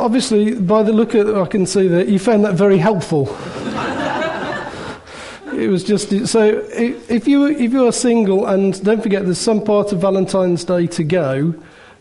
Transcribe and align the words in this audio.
obviously, 0.00 0.54
by 0.54 0.82
the 0.82 0.92
look 0.92 1.14
at 1.14 1.26
I 1.28 1.46
can 1.46 1.66
see 1.66 1.86
that 1.88 2.08
you 2.08 2.18
found 2.18 2.44
that 2.44 2.54
very 2.54 2.78
helpful. 2.78 3.28
it 5.54 5.68
was 5.68 5.84
just 5.84 6.26
so 6.26 6.64
if 6.72 7.28
you 7.28 7.46
if 7.46 7.72
you 7.72 7.86
are 7.86 7.92
single 7.92 8.46
and 8.46 8.82
don't 8.82 9.02
forget 9.02 9.24
there's 9.24 9.38
some 9.38 9.62
part 9.62 9.92
of 9.92 10.00
Valentine's 10.00 10.64
Day 10.64 10.86
to 10.88 11.04
go, 11.04 11.54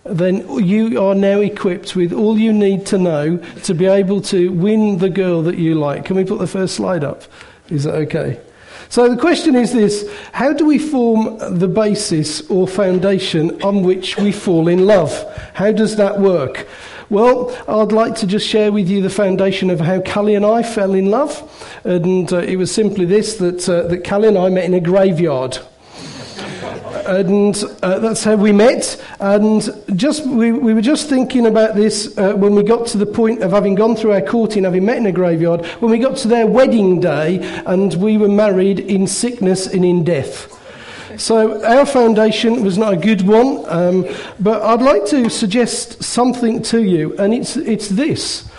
then 0.06 0.48
you 0.66 1.02
are 1.02 1.16
now 1.16 1.40
equipped 1.40 1.96
with 1.96 2.14
all 2.14 2.38
you 2.38 2.54
need 2.54 2.86
to 2.88 2.98
know 2.98 3.38
to 3.64 3.74
be 3.74 3.86
able 3.86 4.22
to 4.22 4.52
win 4.52 4.98
the 4.98 5.10
girl 5.10 5.42
that 5.44 5.58
you 5.58 5.76
like. 5.76 6.06
Can 6.06 6.16
we 6.16 6.24
put 6.24 6.40
the 6.40 6.48
first 6.48 6.76
slide 6.76 7.04
up? 7.04 7.24
Is 7.70 7.84
that 7.84 7.96
okay? 7.96 8.40
So 8.90 9.08
the 9.08 9.18
question 9.18 9.56
is 9.56 9.72
this 9.72 10.10
How 10.32 10.52
do 10.52 10.66
we 10.66 10.80
form 10.80 11.38
the 11.60 11.68
basis 11.68 12.50
or 12.50 12.68
foundation 12.68 13.62
on 13.62 13.84
which 13.84 14.18
we 14.18 14.32
fall 14.32 14.68
in 14.68 14.88
love? 14.88 15.12
How 15.54 15.72
does 15.72 15.96
that 15.98 16.20
work? 16.20 16.68
Well, 17.10 17.56
I'd 17.68 17.92
like 17.92 18.16
to 18.18 18.28
just 18.28 18.48
share 18.48 18.72
with 18.72 18.88
you 18.88 19.02
the 19.02 19.10
foundation 19.10 19.72
of 19.72 19.80
how 19.80 20.00
Callie 20.02 20.36
and 20.36 20.46
I 20.46 20.62
fell 20.62 20.94
in 20.94 21.10
love. 21.10 21.42
And 21.84 22.32
uh, 22.32 22.38
it 22.38 22.56
was 22.58 22.72
simply 22.72 23.06
this 23.06 23.38
that, 23.38 23.68
uh, 23.68 23.88
that 23.88 24.08
Callie 24.08 24.28
and 24.28 24.38
I 24.38 24.50
met 24.50 24.66
in 24.66 24.76
a 24.76 24.80
graveyard 24.80 25.58
and 27.08 27.64
uh, 27.82 28.00
that's 28.00 28.24
how 28.24 28.36
we 28.36 28.52
met. 28.52 29.04
And 29.20 29.68
just 29.96 30.26
we, 30.26 30.52
we 30.52 30.74
were 30.74 30.82
just 30.82 31.10
thinking 31.10 31.48
about 31.48 31.76
this 31.76 32.16
uh, 32.18 32.34
when 32.34 32.56
we 32.56 32.64
got 32.64 32.88
to 32.88 32.98
the 32.98 33.06
point 33.06 33.42
of 33.42 33.52
having 33.52 33.76
gone 33.76 33.96
through 33.96 34.12
our 34.12 34.22
courting, 34.22 34.64
having 34.64 34.86
met 34.86 34.98
in 34.98 35.06
a 35.06 35.12
graveyard, 35.12 35.66
when 35.80 35.92
we 35.92 35.98
got 35.98 36.18
to 36.18 36.28
their 36.28 36.46
wedding 36.46 37.00
day, 37.00 37.40
and 37.66 37.96
we 37.96 38.18
were 38.18 38.30
married 38.30 38.80
in 38.80 39.08
sickness 39.08 39.68
and 39.68 39.84
in 39.84 40.04
death. 40.04 40.59
So 41.18 41.64
our 41.66 41.86
foundation 41.86 42.64
was 42.64 42.78
not 42.78 42.94
a 42.94 42.98
good 42.98 43.22
one, 43.24 43.64
um, 43.68 44.06
but 44.40 44.62
I'd 44.62 44.82
like 44.82 45.06
to 45.08 45.30
suggest 45.30 46.04
something 46.04 46.62
to 46.64 46.84
you, 46.84 47.18
and 47.18 47.34
it's 47.34 47.58
it's 47.58 47.90
this. 47.90 48.50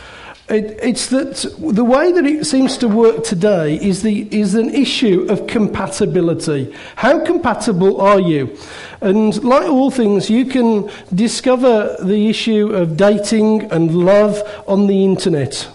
It, 0.48 0.80
it's 0.82 1.06
that 1.10 1.36
the 1.60 1.84
way 1.84 2.10
that 2.10 2.26
it 2.26 2.44
seems 2.44 2.76
to 2.78 2.88
work 2.88 3.22
today 3.22 3.76
is, 3.76 4.02
the, 4.02 4.26
is 4.36 4.56
an 4.56 4.74
issue 4.74 5.26
of 5.30 5.46
compatibility. 5.46 6.74
How 6.96 7.24
compatible 7.24 8.00
are 8.00 8.18
you? 8.18 8.58
And 9.00 9.40
like 9.44 9.68
all 9.68 9.92
things, 9.92 10.28
you 10.28 10.46
can 10.46 10.90
discover 11.14 11.96
the 12.02 12.28
issue 12.28 12.74
of 12.74 12.96
dating 12.96 13.70
and 13.70 13.94
love 13.94 14.42
on 14.66 14.88
the 14.88 15.04
internet. 15.04 15.68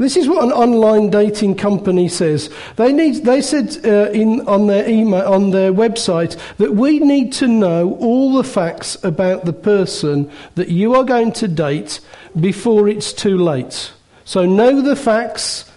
This 0.00 0.16
is 0.16 0.28
what 0.28 0.42
an 0.42 0.50
online 0.50 1.10
dating 1.10 1.56
company 1.56 2.08
says. 2.08 2.48
They, 2.76 2.90
need, 2.90 3.22
they 3.26 3.42
said 3.42 3.84
uh, 3.84 4.10
in, 4.12 4.40
on, 4.48 4.66
their 4.66 4.88
email, 4.88 5.30
on 5.30 5.50
their 5.50 5.74
website 5.74 6.38
that 6.56 6.74
we 6.74 7.00
need 7.00 7.34
to 7.34 7.46
know 7.46 7.96
all 7.96 8.32
the 8.32 8.44
facts 8.44 8.96
about 9.04 9.44
the 9.44 9.52
person 9.52 10.30
that 10.54 10.70
you 10.70 10.94
are 10.94 11.04
going 11.04 11.32
to 11.32 11.48
date 11.48 12.00
before 12.40 12.88
it's 12.88 13.12
too 13.12 13.36
late. 13.36 13.92
So 14.24 14.46
know 14.46 14.80
the 14.80 14.96
facts 14.96 15.70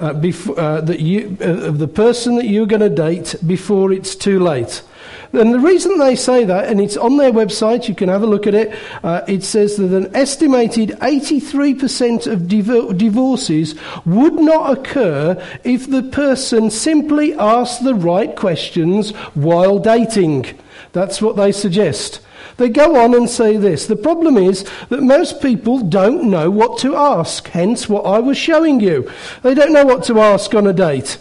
uh, 0.00 0.14
before, 0.14 0.58
uh, 0.58 0.80
that 0.80 1.00
you, 1.00 1.36
uh, 1.38 1.68
of 1.68 1.78
the 1.78 1.88
person 1.88 2.36
that 2.36 2.46
you're 2.46 2.66
going 2.66 2.80
to 2.80 2.88
date 2.88 3.34
before 3.46 3.92
it's 3.92 4.16
too 4.16 4.40
late. 4.40 4.82
And 5.36 5.52
the 5.52 5.58
reason 5.58 5.98
they 5.98 6.16
say 6.16 6.44
that, 6.44 6.68
and 6.68 6.80
it's 6.80 6.96
on 6.96 7.16
their 7.16 7.32
website, 7.32 7.88
you 7.88 7.94
can 7.94 8.08
have 8.08 8.22
a 8.22 8.26
look 8.26 8.46
at 8.46 8.54
it, 8.54 8.74
uh, 9.02 9.22
it 9.26 9.42
says 9.42 9.76
that 9.76 9.92
an 9.92 10.14
estimated 10.14 10.90
83% 11.00 12.26
of 12.26 12.46
div- 12.46 12.96
divorces 12.96 13.74
would 14.04 14.34
not 14.34 14.78
occur 14.78 15.42
if 15.64 15.90
the 15.90 16.02
person 16.02 16.70
simply 16.70 17.34
asked 17.34 17.82
the 17.82 17.94
right 17.94 18.36
questions 18.36 19.10
while 19.34 19.78
dating. 19.78 20.46
That's 20.92 21.20
what 21.20 21.36
they 21.36 21.50
suggest. 21.52 22.20
They 22.56 22.68
go 22.68 22.96
on 22.96 23.14
and 23.14 23.28
say 23.28 23.56
this 23.56 23.86
The 23.86 23.96
problem 23.96 24.36
is 24.36 24.64
that 24.88 25.02
most 25.02 25.42
people 25.42 25.80
don't 25.80 26.30
know 26.30 26.50
what 26.50 26.78
to 26.78 26.94
ask, 26.94 27.48
hence 27.48 27.88
what 27.88 28.06
I 28.06 28.20
was 28.20 28.36
showing 28.36 28.80
you. 28.80 29.10
They 29.42 29.54
don't 29.54 29.72
know 29.72 29.84
what 29.84 30.04
to 30.04 30.20
ask 30.20 30.54
on 30.54 30.66
a 30.66 30.72
date. 30.72 31.18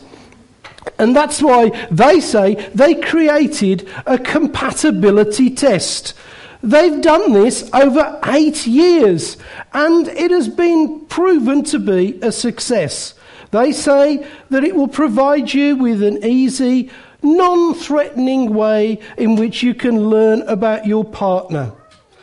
And 1.04 1.14
that's 1.14 1.42
why 1.42 1.70
they 1.92 2.22
say 2.22 2.56
they 2.74 2.96
created 2.96 3.90
a 4.06 4.18
compatibility 4.18 5.50
test. 5.50 6.14
They've 6.62 7.02
done 7.02 7.34
this 7.34 7.70
over 7.74 8.22
eight 8.28 8.66
years, 8.66 9.36
and 9.74 10.08
it 10.08 10.32
has 10.32 10.48
been 10.48 11.06
proven 11.08 11.66
to 11.66 11.80
be 11.80 12.18
a 12.22 12.32
success. 12.32 13.16
They 13.52 13.74
say 13.74 14.26
that 14.50 14.64
it 14.64 14.78
will 14.78 14.88
provide 14.88 15.54
you 15.54 15.76
with 15.76 16.02
an 16.02 16.24
easy, 16.24 16.90
non 17.22 17.74
threatening 17.74 18.54
way 18.54 19.00
in 19.18 19.36
which 19.36 19.62
you 19.62 19.76
can 19.76 20.10
learn 20.10 20.44
about 20.44 20.88
your 20.88 21.04
partner. 21.04 21.74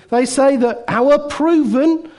They 0.08 0.24
say 0.24 0.56
that 0.56 0.84
our 0.88 1.28
proven, 1.28 2.10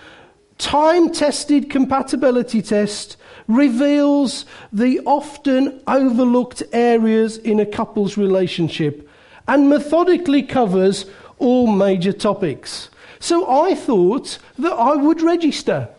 time 0.60 1.12
tested 1.12 1.72
compatibility 1.72 2.62
test 2.62 3.18
reveals 3.56 4.46
the 4.72 5.00
often 5.06 5.82
overlooked 5.88 6.64
areas 6.72 7.38
in 7.38 7.60
a 7.60 7.66
couple's 7.66 8.18
relationship 8.18 9.08
and 9.48 9.70
methodically 9.70 10.44
covers 10.44 11.06
all 11.40 11.68
major 11.68 12.14
topics. 12.14 12.90
So 13.20 13.50
I 13.50 13.76
thought 13.76 14.38
that 14.60 14.74
I 14.74 14.96
would 14.96 15.22
register. 15.22 15.90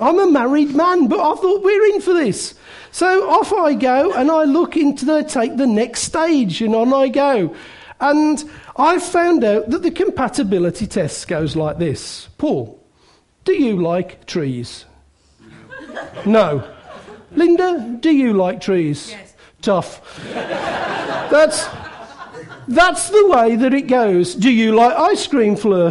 I'm 0.00 0.18
a 0.18 0.30
married 0.30 0.74
man, 0.74 1.08
but 1.08 1.18
I 1.18 1.34
thought 1.34 1.64
we're 1.64 1.94
in 1.94 2.00
for 2.00 2.14
this. 2.14 2.54
So 2.92 3.28
off 3.28 3.52
I 3.52 3.74
go 3.74 4.12
and 4.12 4.30
I 4.30 4.44
look 4.44 4.76
into 4.76 5.04
the, 5.04 5.22
take 5.22 5.56
the 5.56 5.66
next 5.66 6.02
stage 6.02 6.62
and 6.62 6.74
on 6.74 6.92
I 6.92 7.08
go. 7.08 7.54
And 8.00 8.48
I 8.76 9.00
found 9.00 9.42
out 9.42 9.70
that 9.70 9.82
the 9.82 9.90
compatibility 9.90 10.86
test 10.86 11.26
goes 11.26 11.56
like 11.56 11.78
this. 11.78 12.28
Paul, 12.38 12.80
do 13.44 13.52
you 13.52 13.82
like 13.82 14.24
trees? 14.26 14.84
No. 16.26 16.68
Linda, 17.32 17.98
do 18.00 18.10
you 18.10 18.32
like 18.32 18.60
trees? 18.60 19.10
Yes. 19.10 19.34
Tough. 19.60 20.24
that's, 21.30 21.66
that's 22.68 23.10
the 23.10 23.26
way 23.28 23.56
that 23.56 23.74
it 23.74 23.86
goes. 23.86 24.34
Do 24.34 24.50
you 24.50 24.74
like 24.74 24.94
ice 24.96 25.26
cream, 25.26 25.56
Fleur? 25.56 25.90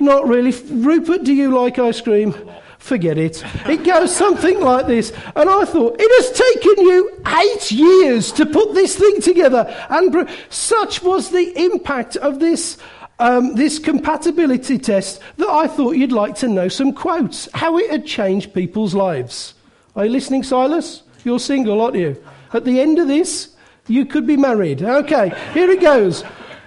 Not 0.00 0.26
really. 0.28 0.50
Not 0.50 0.72
really. 0.72 0.84
Rupert, 0.84 1.24
do 1.24 1.32
you 1.32 1.54
like 1.54 1.78
ice 1.78 2.00
cream? 2.00 2.34
Forget 2.78 3.18
it. 3.18 3.42
It 3.66 3.84
goes 3.84 4.14
something 4.14 4.60
like 4.60 4.86
this. 4.86 5.12
And 5.36 5.50
I 5.50 5.64
thought, 5.64 5.96
it 5.98 6.24
has 6.24 6.38
taken 6.38 6.84
you 6.84 7.20
eight 7.26 7.72
years 7.72 8.32
to 8.32 8.46
put 8.46 8.72
this 8.72 8.96
thing 8.96 9.20
together. 9.20 9.66
And 9.90 10.28
such 10.48 11.02
was 11.02 11.30
the 11.30 11.52
impact 11.60 12.16
of 12.16 12.38
this, 12.38 12.78
um, 13.18 13.54
this 13.54 13.78
compatibility 13.78 14.78
test 14.78 15.20
that 15.36 15.48
I 15.48 15.66
thought 15.66 15.96
you'd 15.96 16.12
like 16.12 16.36
to 16.36 16.48
know 16.48 16.68
some 16.68 16.92
quotes, 16.92 17.48
how 17.52 17.78
it 17.78 17.90
had 17.90 18.06
changed 18.06 18.54
people's 18.54 18.94
lives. 18.94 19.54
Are 19.96 20.04
you 20.04 20.10
listening, 20.12 20.42
Silas? 20.42 21.02
You're 21.24 21.40
single, 21.40 21.80
aren't 21.80 21.96
you? 21.96 22.22
At 22.52 22.64
the 22.64 22.80
end 22.80 22.98
of 22.98 23.08
this, 23.08 23.56
you 23.88 24.06
could 24.06 24.26
be 24.26 24.36
married. 24.36 24.82
Okay, 24.82 25.32
here 25.52 25.70
it 25.70 25.80
goes. 25.80 26.22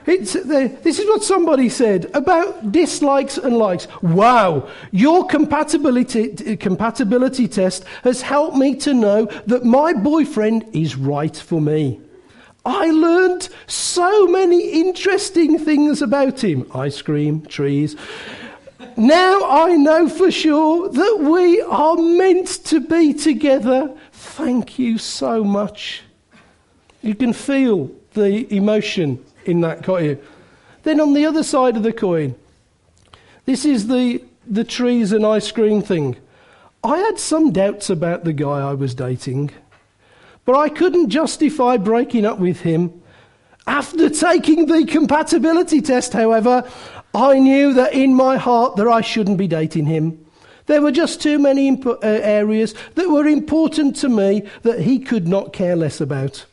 The, 0.06 0.78
this 0.82 1.00
is 1.00 1.06
what 1.08 1.24
somebody 1.24 1.70
said 1.70 2.10
about 2.16 2.72
dislikes 2.72 3.38
and 3.38 3.58
likes. 3.58 3.88
Wow, 4.02 4.68
your 4.92 5.28
compatibility, 5.28 6.58
compatibility 6.58 7.48
test 7.48 7.86
has 8.04 8.22
helped 8.22 8.58
me 8.58 8.76
to 8.78 8.94
know 8.94 9.26
that 9.46 9.64
my 9.64 9.94
boyfriend 9.94 10.66
is 10.74 10.98
right 10.98 11.36
for 11.36 11.62
me. 11.62 12.02
I 12.66 12.92
learned 12.92 13.50
so 13.68 14.28
many 14.28 14.72
interesting 14.82 15.58
things 15.58 16.02
about 16.02 16.44
him 16.44 16.70
ice 16.74 17.02
cream, 17.02 17.42
trees. 17.46 17.96
Now 18.98 19.50
I 19.50 19.76
know 19.76 20.08
for 20.10 20.30
sure 20.30 20.90
that 20.90 21.18
we 21.20 21.62
are 21.62 21.96
meant 21.96 22.48
to 22.66 22.80
be 22.80 23.14
together. 23.14 23.96
Thank 24.12 24.78
you 24.78 24.98
so 24.98 25.44
much. 25.44 26.04
You 27.02 27.16
can 27.16 27.34
feel 27.34 27.92
the 28.14 28.54
emotion 28.54 29.24
in 29.46 29.62
that 29.62 29.84
coin. 29.84 30.20
Then 30.84 31.00
on 31.00 31.14
the 31.14 31.26
other 31.26 31.44
side 31.44 31.78
of 31.78 31.84
the 31.84 31.94
coin, 31.94 32.36
this 33.46 33.66
is 33.66 33.88
the, 33.88 34.24
the 34.46 34.64
trees 34.64 35.12
and 35.12 35.26
ice 35.26 35.52
cream 35.52 35.82
thing. 35.82 36.16
I 36.84 36.98
had 36.98 37.20
some 37.20 37.52
doubts 37.52 37.90
about 37.90 38.24
the 38.24 38.34
guy 38.34 38.60
I 38.60 38.74
was 38.74 38.96
dating, 38.96 39.52
but 40.46 40.56
I 40.56 40.70
couldn't 40.70 41.10
justify 41.10 41.78
breaking 41.78 42.26
up 42.26 42.40
with 42.40 42.62
him. 42.62 43.02
After 43.68 44.10
taking 44.10 44.66
the 44.66 44.86
compatibility 44.86 45.82
test, 45.82 46.14
however, 46.14 46.70
I 47.14 47.40
knew 47.40 47.74
that 47.74 47.94
in 47.94 48.16
my 48.16 48.38
heart 48.38 48.76
that 48.78 48.88
I 48.88 49.02
shouldn't 49.02 49.38
be 49.38 49.48
dating 49.48 49.86
him. 49.86 50.26
There 50.66 50.82
were 50.82 50.92
just 50.92 51.22
too 51.22 51.38
many 51.38 51.68
imp- 51.68 51.86
uh, 51.86 51.98
areas 52.02 52.74
that 52.96 53.10
were 53.10 53.28
important 53.28 53.96
to 53.98 54.10
me 54.10 54.44
that 54.64 54.80
he 54.80 55.00
could 55.00 55.28
not 55.28 55.54
care 55.54 55.76
less 55.76 56.00
about. 56.00 56.46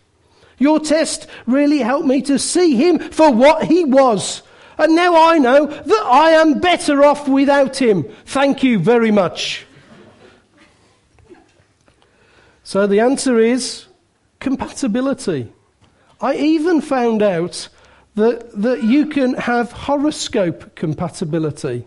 Your 0.59 0.81
test 0.81 1.29
really 1.47 1.79
helped 1.79 2.07
me 2.07 2.21
to 2.23 2.39
see 2.39 2.75
him 2.75 2.99
for 2.99 3.33
what 3.33 3.65
he 3.65 3.85
was. 3.85 4.43
And 4.77 4.95
now 4.95 5.31
I 5.31 5.39
know 5.39 5.67
that 5.67 6.07
I 6.07 6.31
am 6.31 6.61
better 6.61 7.05
off 7.05 7.29
without 7.29 7.81
him. 7.81 8.05
Thank 8.27 8.63
you 8.63 8.79
very 8.79 9.11
much. 9.11 9.67
So 12.69 12.87
the 12.87 13.01
answer 13.01 13.39
is 13.39 13.87
compatibility. 14.41 15.51
I 16.21 16.35
even 16.35 16.83
found 16.83 17.23
out 17.23 17.67
that, 18.15 18.61
that 18.61 18.83
you 18.83 19.07
can 19.07 19.33
have 19.37 19.73
horoscope 19.73 20.77
compatibility. 20.77 21.87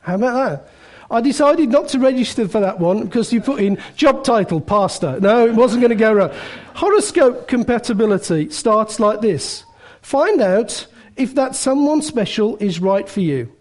How 0.00 0.14
about 0.14 0.32
that? 0.32 0.70
I 1.10 1.20
decided 1.20 1.68
not 1.68 1.88
to 1.88 1.98
register 1.98 2.48
for 2.48 2.60
that 2.60 2.80
one 2.80 3.04
because 3.04 3.30
you 3.30 3.42
put 3.42 3.60
in 3.60 3.76
job 3.94 4.24
title, 4.24 4.62
pastor. 4.62 5.20
No, 5.20 5.46
it 5.46 5.54
wasn't 5.54 5.82
going 5.82 5.90
to 5.90 5.96
go 5.96 6.14
right. 6.14 6.32
Horoscope 6.76 7.46
compatibility 7.46 8.48
starts 8.48 8.98
like 8.98 9.20
this 9.20 9.66
Find 10.00 10.40
out 10.40 10.86
if 11.14 11.34
that 11.34 11.54
someone 11.54 12.00
special 12.00 12.56
is 12.56 12.80
right 12.80 13.06
for 13.06 13.20
you. 13.20 13.52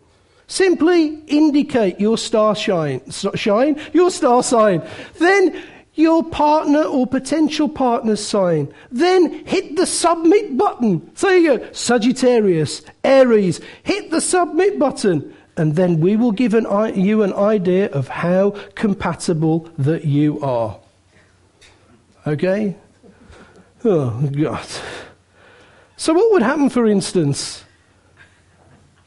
Simply 0.48 1.20
indicate 1.28 2.00
your 2.00 2.18
star 2.18 2.56
shine, 2.56 3.02
shine, 3.12 3.78
your 3.92 4.10
star 4.10 4.42
sign. 4.42 4.82
Then 5.20 5.62
your 5.96 6.24
partner 6.24 6.84
or 6.84 7.06
potential 7.06 7.68
partner's 7.68 8.26
sign. 8.26 8.74
Then 8.92 9.46
hit 9.46 9.76
the 9.76 9.86
submit 9.86 10.58
button. 10.58 11.10
So 11.16 11.30
you 11.30 11.58
go, 11.58 11.72
Sagittarius, 11.72 12.82
Aries, 13.04 13.60
hit 13.84 14.12
the 14.12 14.22
submit 14.22 14.80
button. 14.80 15.36
And 15.58 15.76
then 15.76 16.00
we 16.00 16.16
will 16.16 16.32
give 16.32 16.54
an, 16.54 16.66
you 17.00 17.24
an 17.24 17.34
idea 17.34 17.92
of 17.92 18.08
how 18.08 18.52
compatible 18.76 19.70
that 19.78 20.06
you 20.06 20.40
are. 20.42 20.80
Okay? 22.26 22.78
Oh, 23.84 24.10
God. 24.32 24.68
So, 25.98 26.14
what 26.14 26.32
would 26.32 26.42
happen, 26.42 26.70
for 26.70 26.88
instance, 26.88 27.64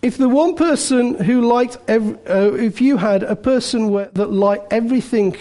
if 0.03 0.19
the 0.19 0.29
one 0.29 0.55
person 0.55 1.15
who 1.15 1.41
liked, 1.41 1.79
every, 1.89 2.15
uh, 2.27 2.53
if 2.53 2.81
you 2.81 2.99
had 2.99 3.23
a 3.23 3.35
person 3.35 3.89
where, 3.89 4.11
that 4.13 4.31
liked 4.31 4.73
everything 4.73 5.37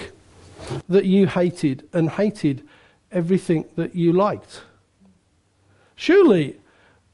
that 0.90 1.06
you 1.06 1.28
hated 1.28 1.88
and 1.94 2.10
hated 2.10 2.68
everything 3.12 3.66
that 3.76 3.96
you 3.96 4.14
liked? 4.14 4.62
Surely 5.96 6.60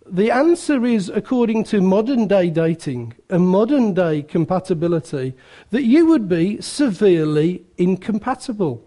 the 0.05 0.31
answer 0.31 0.85
is, 0.85 1.09
according 1.09 1.63
to 1.65 1.81
modern 1.81 2.27
day 2.27 2.49
dating 2.49 3.13
and 3.29 3.47
modern 3.47 3.93
day 3.93 4.23
compatibility, 4.23 5.35
that 5.69 5.83
you 5.83 6.07
would 6.07 6.27
be 6.27 6.59
severely 6.61 7.63
incompatible. 7.77 8.83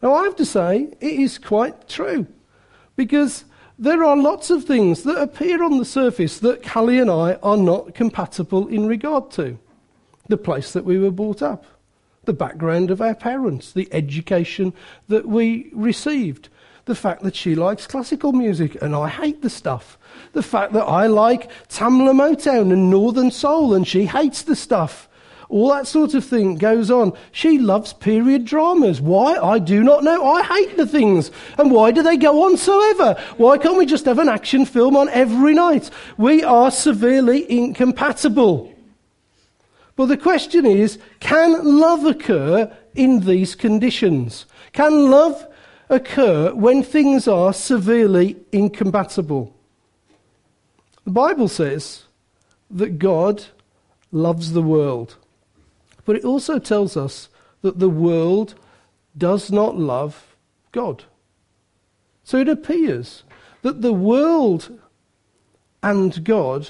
Now, 0.00 0.14
I 0.14 0.24
have 0.24 0.36
to 0.36 0.44
say, 0.44 0.94
it 1.00 1.20
is 1.20 1.38
quite 1.38 1.88
true. 1.88 2.26
Because 2.94 3.44
there 3.78 4.04
are 4.04 4.16
lots 4.16 4.50
of 4.50 4.64
things 4.64 5.02
that 5.04 5.20
appear 5.20 5.62
on 5.62 5.78
the 5.78 5.84
surface 5.84 6.38
that 6.40 6.62
Callie 6.62 6.98
and 6.98 7.10
I 7.10 7.34
are 7.42 7.56
not 7.56 7.94
compatible 7.94 8.68
in 8.68 8.86
regard 8.86 9.30
to. 9.32 9.58
The 10.28 10.36
place 10.36 10.72
that 10.72 10.84
we 10.84 10.98
were 10.98 11.10
brought 11.10 11.42
up, 11.42 11.64
the 12.28 12.32
background 12.34 12.90
of 12.90 13.00
our 13.00 13.14
parents, 13.14 13.72
the 13.72 13.88
education 13.90 14.74
that 15.08 15.26
we 15.26 15.70
received, 15.72 16.50
the 16.84 16.94
fact 16.94 17.22
that 17.22 17.34
she 17.34 17.54
likes 17.54 17.86
classical 17.86 18.32
music 18.32 18.76
and 18.82 18.94
I 18.94 19.08
hate 19.08 19.40
the 19.40 19.48
stuff, 19.48 19.98
the 20.34 20.42
fact 20.42 20.74
that 20.74 20.84
I 20.84 21.06
like 21.06 21.50
Tamla 21.68 22.12
Motown 22.12 22.70
and 22.70 22.90
Northern 22.90 23.30
Soul 23.30 23.72
and 23.72 23.88
she 23.88 24.04
hates 24.04 24.42
the 24.42 24.54
stuff. 24.54 25.08
All 25.48 25.70
that 25.70 25.86
sort 25.86 26.12
of 26.12 26.22
thing 26.22 26.56
goes 26.56 26.90
on. 26.90 27.14
She 27.32 27.58
loves 27.58 27.94
period 27.94 28.44
dramas. 28.44 29.00
Why? 29.00 29.38
I 29.38 29.58
do 29.58 29.82
not 29.82 30.04
know. 30.04 30.22
I 30.26 30.42
hate 30.42 30.76
the 30.76 30.86
things. 30.86 31.30
And 31.56 31.70
why 31.70 31.92
do 31.92 32.02
they 32.02 32.18
go 32.18 32.44
on 32.44 32.58
so 32.58 32.78
ever? 32.90 33.18
Why 33.38 33.56
can't 33.56 33.78
we 33.78 33.86
just 33.86 34.04
have 34.04 34.18
an 34.18 34.28
action 34.28 34.66
film 34.66 34.94
on 34.98 35.08
every 35.08 35.54
night? 35.54 35.88
We 36.18 36.44
are 36.44 36.70
severely 36.70 37.50
incompatible. 37.50 38.74
But 39.98 40.06
the 40.06 40.16
question 40.16 40.64
is 40.64 40.96
can 41.18 41.80
love 41.80 42.04
occur 42.04 42.72
in 42.94 43.18
these 43.18 43.56
conditions? 43.56 44.46
Can 44.72 45.10
love 45.10 45.44
occur 45.88 46.54
when 46.54 46.84
things 46.84 47.26
are 47.26 47.52
severely 47.52 48.36
incompatible? 48.52 49.52
The 51.04 51.10
Bible 51.10 51.48
says 51.48 52.04
that 52.70 53.00
God 53.00 53.46
loves 54.12 54.52
the 54.52 54.62
world. 54.62 55.16
But 56.04 56.14
it 56.14 56.24
also 56.24 56.60
tells 56.60 56.96
us 56.96 57.28
that 57.62 57.80
the 57.80 57.90
world 57.90 58.54
does 59.16 59.50
not 59.50 59.76
love 59.76 60.36
God. 60.70 61.02
So 62.22 62.38
it 62.38 62.48
appears 62.48 63.24
that 63.62 63.82
the 63.82 63.92
world 63.92 64.78
and 65.82 66.22
God 66.22 66.68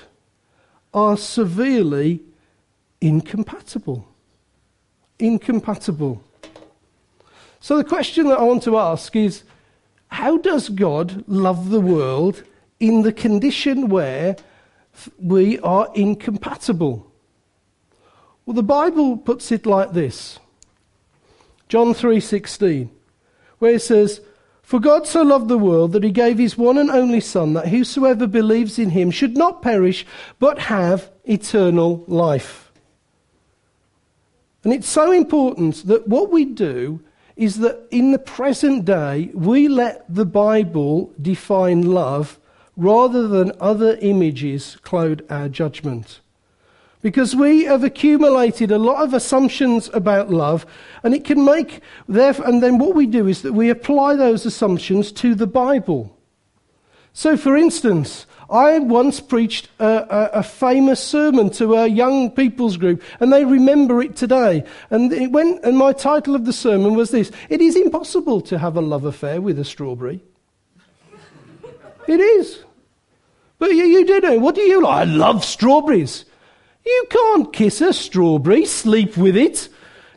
are 0.95 1.19
severely 1.19 2.23
incompatible. 3.01 4.09
Incompatible. 5.19 6.23
So 7.61 7.77
the 7.77 7.85
question 7.85 8.29
that 8.29 8.39
I 8.39 8.45
want 8.45 8.63
to 8.65 8.79
ask 8.79 9.15
is 9.17 9.43
how 10.09 10.39
does 10.39 10.69
God 10.69 11.25
love 11.27 11.71
the 11.71 11.81
world 11.81 12.43
in 12.81 13.03
the 13.03 13.13
condition 13.13 13.89
where 13.89 14.37
we 15.19 15.59
are 15.61 15.89
incompatible? 15.95 17.11
Well, 18.47 18.55
the 18.55 18.63
Bible 18.63 19.17
puts 19.17 19.53
it 19.53 19.67
like 19.67 19.93
this. 19.93 20.39
John 21.69 21.93
3:16, 21.93 22.89
where 23.59 23.75
it 23.75 23.83
says, 23.83 24.23
"For 24.63 24.81
God 24.81 25.07
so 25.07 25.23
loved 25.23 25.49
the 25.49 25.59
world 25.59 25.93
that 25.93 26.05
he 26.05 26.11
gave 26.11 26.39
his 26.39 26.57
one 26.57 26.79
and 26.79 26.91
only 26.91 27.21
son 27.21 27.53
that 27.55 27.69
whosoever 27.69 28.27
believes 28.27 28.79
in 28.79 28.91
him 28.91 29.11
should 29.11 29.37
not 29.37 29.61
perish 29.61 30.07
but 30.39 30.61
have 30.61 31.11
eternal 31.25 32.05
life." 32.07 32.68
And 34.69 34.75
it's 34.75 34.91
so 34.91 35.13
important 35.13 35.87
that 35.87 36.09
what 36.09 36.31
we 36.31 36.45
do 36.45 37.01
is 37.37 37.57
that 37.61 37.89
in 37.91 38.11
the 38.11 38.19
present 38.19 38.85
day 38.85 39.31
we 39.33 39.67
let 39.67 40.05
the 40.15 40.27
Bible 40.27 41.11
define 41.23 41.91
love 41.91 42.39
rather 42.77 43.27
than 43.27 43.53
other 43.61 43.97
images 44.03 44.77
cloud 44.83 45.25
our 45.31 45.49
judgment. 45.49 46.21
Because 47.01 47.35
we 47.35 47.65
have 47.65 47.83
accumulated 47.83 48.71
a 48.71 48.77
lot 48.77 49.03
of 49.03 49.15
assumptions 49.15 49.89
about 49.95 50.29
love, 50.29 50.67
and 51.03 51.15
it 51.15 51.25
can 51.25 51.47
make, 51.47 51.81
and 52.07 52.63
then 52.63 52.77
what 52.77 52.95
we 52.95 53.07
do 53.07 53.27
is 53.27 53.41
that 53.41 53.55
we 53.55 53.71
apply 53.71 54.17
those 54.17 54.45
assumptions 54.45 55.11
to 55.13 55.35
the 55.35 55.47
Bible. 55.47 56.15
So, 57.13 57.37
for 57.37 57.57
instance, 57.57 58.27
I 58.51 58.79
once 58.79 59.21
preached 59.21 59.69
a, 59.79 59.85
a, 59.85 60.31
a, 60.39 60.43
famous 60.43 61.03
sermon 61.03 61.51
to 61.51 61.75
a 61.75 61.87
young 61.87 62.31
people's 62.31 62.79
group, 62.79 63.03
and 63.21 63.31
they 63.31 63.45
remember 63.45 64.01
it 64.01 64.17
today. 64.17 64.65
And, 64.89 65.13
it 65.13 65.31
went, 65.31 65.63
and 65.65 65.77
my 65.77 65.93
title 65.93 66.35
of 66.35 66.47
the 66.47 66.53
sermon 66.53 66.95
was 66.95 67.11
this 67.11 67.31
It 67.51 67.61
is 67.61 67.77
impossible 67.77 68.41
to 68.43 68.59
have 68.59 68.77
a 68.77 68.81
love 68.81 69.05
affair 69.05 69.41
with 69.41 69.59
a 69.59 69.65
strawberry. 69.65 70.23
it 72.09 72.21
is. 72.21 72.61
But 73.59 73.73
you, 73.73 73.85
you 73.85 74.07
do 74.07 74.21
know. 74.21 74.39
What 74.39 74.55
do 74.55 74.63
you 74.63 74.83
like? 74.83 75.09
I 75.09 75.11
love 75.11 75.45
strawberries. 75.45 76.25
You 76.87 77.07
can't 77.11 77.53
kiss 77.53 77.83
a 77.83 77.93
strawberry, 77.93 78.65
sleep 78.65 79.17
with 79.19 79.37
it. 79.37 79.69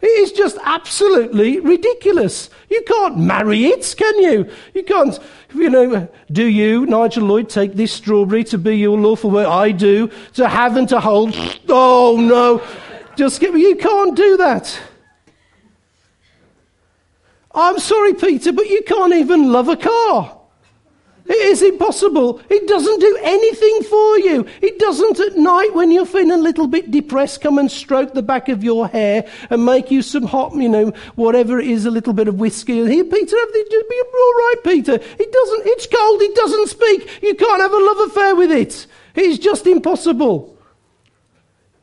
It 0.01 0.07
is 0.07 0.31
just 0.31 0.57
absolutely 0.63 1.59
ridiculous. 1.59 2.49
You 2.69 2.81
can't 2.87 3.19
marry 3.19 3.65
it, 3.65 3.93
can 3.95 4.19
you? 4.19 4.49
You 4.73 4.83
can't, 4.83 5.19
you 5.53 5.69
know, 5.69 6.09
do 6.31 6.45
you, 6.45 6.87
Nigel 6.87 7.25
Lloyd, 7.25 7.49
take 7.49 7.73
this 7.75 7.91
strawberry 7.91 8.43
to 8.45 8.57
be 8.57 8.77
your 8.77 8.97
lawful 8.97 9.29
wife? 9.29 9.47
I 9.47 9.71
do. 9.71 10.09
To 10.33 10.47
have 10.47 10.75
and 10.75 10.89
to 10.89 10.99
hold. 10.99 11.35
Oh 11.69 12.17
no. 12.19 12.63
Just 13.15 13.39
get 13.39 13.53
me. 13.53 13.61
You 13.61 13.75
can't 13.75 14.15
do 14.15 14.37
that. 14.37 14.79
I'm 17.53 17.79
sorry, 17.79 18.13
Peter, 18.13 18.53
but 18.53 18.67
you 18.67 18.81
can't 18.83 19.13
even 19.13 19.51
love 19.51 19.67
a 19.67 19.75
car. 19.75 20.40
It 21.25 21.37
is 21.37 21.61
impossible. 21.61 22.41
It 22.49 22.67
doesn't 22.67 22.99
do 22.99 23.17
anything 23.21 23.83
for 23.83 24.19
you. 24.19 24.45
It 24.61 24.79
doesn't 24.79 25.19
at 25.19 25.37
night 25.37 25.73
when 25.73 25.91
you're 25.91 26.05
feeling 26.05 26.31
a 26.31 26.37
little 26.37 26.67
bit 26.67 26.89
depressed 26.91 27.41
come 27.41 27.59
and 27.59 27.71
stroke 27.71 28.13
the 28.13 28.23
back 28.23 28.49
of 28.49 28.63
your 28.63 28.87
hair 28.87 29.27
and 29.49 29.65
make 29.65 29.91
you 29.91 30.01
some 30.01 30.23
hot, 30.23 30.55
you 30.55 30.67
know, 30.67 30.89
whatever 31.15 31.59
it 31.59 31.67
is, 31.67 31.85
a 31.85 31.91
little 31.91 32.13
bit 32.13 32.27
of 32.27 32.39
whiskey. 32.39 32.85
Here, 32.87 33.03
Peter, 33.03 33.37
everything's 33.37 33.83
be 33.89 34.01
all 34.13 34.33
right, 34.33 34.55
Peter. 34.63 34.93
It 34.93 35.31
doesn't, 35.31 35.63
it's 35.65 35.87
cold, 35.87 36.21
it 36.21 36.35
doesn't 36.35 36.69
speak. 36.69 37.23
You 37.23 37.35
can't 37.35 37.61
have 37.61 37.73
a 37.73 37.77
love 37.77 38.09
affair 38.09 38.35
with 38.35 38.51
it. 38.51 38.87
It's 39.15 39.37
just 39.37 39.67
impossible. 39.67 40.57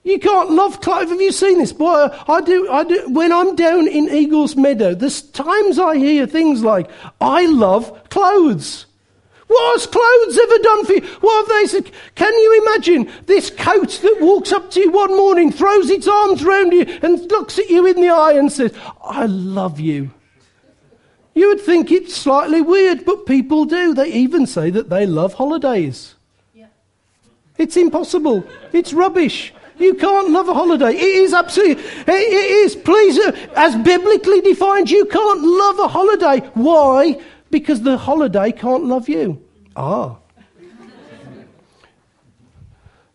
You 0.05 0.19
can't 0.19 0.51
love 0.51 0.81
Clive. 0.81 1.11
Have 1.11 1.21
you 1.21 1.33
seen 1.33 1.59
this? 1.59 1.73
Boy, 1.73 2.09
I 2.29 2.41
do, 2.41 2.71
I 2.71 2.85
do. 2.85 3.09
When 3.11 3.31
I'm 3.31 3.55
down 3.55 3.87
in 3.87 4.09
Eagles 4.09 4.57
Meadow, 4.57 4.95
there's 4.95 5.23
times 5.23 5.79
I 5.79 5.97
hear 5.99 6.27
things 6.27 6.65
like, 6.65 6.91
I 7.21 7.47
love 7.47 8.09
clothes. 8.09 8.87
What 9.49 9.81
has 9.81 9.87
clothes 9.87 10.39
ever 10.39 10.59
done 10.63 10.85
for 10.85 10.93
you? 10.93 11.01
What 11.21 11.47
have 11.47 11.57
they 11.57 11.67
said? 11.67 11.91
Can 12.15 12.33
you 12.33 12.63
imagine 12.63 13.11
this 13.25 13.51
coat 13.51 13.99
that 14.03 14.19
walks 14.21 14.53
up 14.53 14.71
to 14.73 14.81
you 14.81 14.91
one 14.91 15.17
morning, 15.17 15.51
throws 15.51 15.89
its 15.89 16.07
arms 16.07 16.45
round 16.45 16.73
you, 16.73 16.83
and 17.03 17.19
looks 17.31 17.59
at 17.59 17.71
you 17.71 17.87
in 17.87 18.01
the 18.01 18.11
eye 18.11 18.33
and 18.33 18.53
says, 18.53 18.75
I 19.03 19.25
love 19.27 19.81
you? 19.81 20.11
You 21.35 21.49
would 21.49 21.61
think 21.61 21.91
it's 21.91 22.15
slightly 22.15 22.61
weird, 22.61 23.05
but 23.05 23.25
people 23.25 23.65
do. 23.65 23.95
They 23.95 24.13
even 24.13 24.47
say 24.47 24.71
that 24.71 24.91
they 24.91 25.07
love 25.07 25.35
holidays. 25.35 26.15
Yeah. 26.53 26.67
It's 27.57 27.77
impossible. 27.77 28.45
It's 28.73 28.93
rubbish. 28.93 29.55
You 29.79 29.95
can't 29.95 30.31
love 30.31 30.49
a 30.49 30.55
holiday. 30.55 30.91
It 30.91 31.01
is 31.01 31.33
absolutely, 31.33 31.83
it 32.09 32.11
is, 32.65 32.75
please, 32.75 33.19
uh, 33.19 33.31
as 33.55 33.77
biblically 33.77 34.41
defined, 34.41 34.91
you 34.91 35.07
can't 35.07 35.41
love 35.41 35.79
a 35.79 35.89
holiday. 35.89 36.41
Why? 36.55 37.21
Because 37.51 37.83
the 37.83 37.97
holiday 37.97 38.53
can't 38.53 38.85
love 38.85 39.09
you. 39.09 39.43
Ah. 39.77 40.19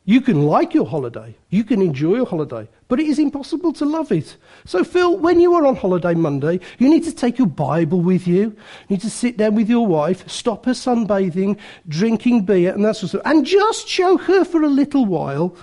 You 0.06 0.20
can 0.20 0.44
like 0.44 0.74
your 0.74 0.86
holiday, 0.86 1.34
you 1.50 1.64
can 1.64 1.82
enjoy 1.82 2.16
your 2.16 2.26
holiday, 2.26 2.68
but 2.90 3.00
it 3.00 3.08
is 3.08 3.20
impossible 3.20 3.72
to 3.74 3.86
love 3.86 4.12
it. 4.12 4.36
So, 4.66 4.84
Phil, 4.84 5.18
when 5.18 5.40
you 5.40 5.54
are 5.54 5.66
on 5.66 5.78
holiday 5.78 6.14
Monday, 6.14 6.60
you 6.78 6.90
need 6.90 7.06
to 7.06 7.16
take 7.16 7.38
your 7.38 7.48
Bible 7.48 8.02
with 8.02 8.28
you. 8.28 8.42
You 8.42 8.56
need 8.90 9.02
to 9.02 9.10
sit 9.10 9.38
down 9.38 9.56
with 9.56 9.70
your 9.70 9.88
wife, 9.88 10.30
stop 10.30 10.66
her 10.66 10.74
sunbathing, 10.74 11.58
drinking 11.88 12.44
beer, 12.44 12.74
and 12.74 12.84
that 12.84 12.98
sort 12.98 13.04
of 13.04 13.10
stuff, 13.22 13.22
and 13.26 13.46
just 13.46 13.88
show 13.88 14.18
her 14.18 14.44
for 14.44 14.64
a 14.64 14.68
little 14.68 15.06
while 15.06 15.56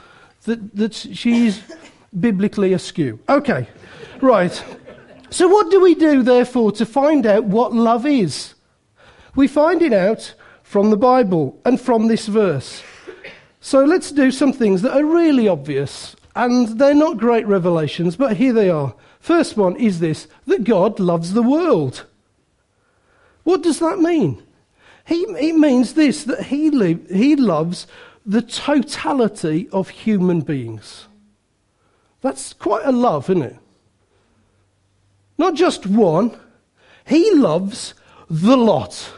that, 0.44 0.74
that 0.74 0.94
she's 0.94 1.62
biblically 2.18 2.72
askew. 2.72 3.18
Okay, 3.28 3.68
right. 4.22 4.64
So, 5.28 5.48
what 5.48 5.70
do 5.70 5.82
we 5.82 5.94
do, 5.94 6.22
therefore, 6.22 6.72
to 6.72 6.86
find 6.86 7.26
out 7.26 7.44
what 7.44 7.74
love 7.74 8.06
is? 8.06 8.54
We 9.34 9.48
find 9.48 9.82
it 9.82 9.92
out 9.92 10.34
from 10.62 10.90
the 10.90 10.96
Bible 10.96 11.58
and 11.64 11.80
from 11.80 12.08
this 12.08 12.26
verse. 12.26 12.82
So, 13.60 13.84
let's 13.84 14.10
do 14.10 14.30
some 14.30 14.52
things 14.52 14.82
that 14.82 14.96
are 14.96 15.04
really 15.04 15.46
obvious, 15.46 16.16
and 16.34 16.78
they're 16.78 16.94
not 16.94 17.18
great 17.18 17.46
revelations, 17.46 18.16
but 18.16 18.36
here 18.36 18.52
they 18.52 18.70
are. 18.70 18.94
First 19.20 19.56
one 19.56 19.76
is 19.76 20.00
this 20.00 20.26
that 20.46 20.64
God 20.64 20.98
loves 20.98 21.34
the 21.34 21.42
world. 21.42 22.06
What 23.44 23.62
does 23.62 23.78
that 23.80 23.98
mean? 23.98 24.42
He, 25.04 25.22
it 25.22 25.56
means 25.56 25.94
this 25.94 26.24
that 26.24 26.44
he, 26.44 26.70
he 27.10 27.36
loves 27.36 27.86
the 28.24 28.42
totality 28.42 29.68
of 29.72 29.88
human 29.88 30.40
beings. 30.40 31.06
That's 32.20 32.52
quite 32.52 32.86
a 32.86 32.92
love, 32.92 33.28
isn't 33.28 33.42
it? 33.42 33.56
Not 35.36 35.54
just 35.54 35.86
one. 35.86 36.38
He 37.06 37.34
loves 37.34 37.94
the 38.28 38.56
lot. 38.56 39.12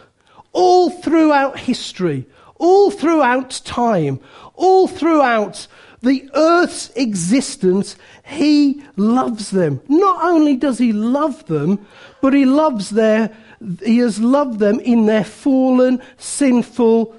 All 0.52 0.90
throughout 0.90 1.58
history, 1.58 2.26
all 2.56 2.90
throughout 2.90 3.60
time, 3.64 4.20
all 4.54 4.86
throughout 4.86 5.66
the 6.02 6.28
earth's 6.34 6.90
existence, 6.90 7.96
he 8.24 8.82
loves 8.96 9.50
them. 9.50 9.80
Not 9.88 10.22
only 10.22 10.56
does 10.56 10.78
he 10.78 10.92
love 10.92 11.46
them, 11.46 11.84
but 12.20 12.34
he 12.34 12.44
loves 12.44 12.90
their, 12.90 13.34
he 13.82 13.98
has 13.98 14.20
loved 14.20 14.58
them 14.58 14.80
in 14.80 15.06
their 15.06 15.24
fallen, 15.24 16.02
sinful 16.18 17.14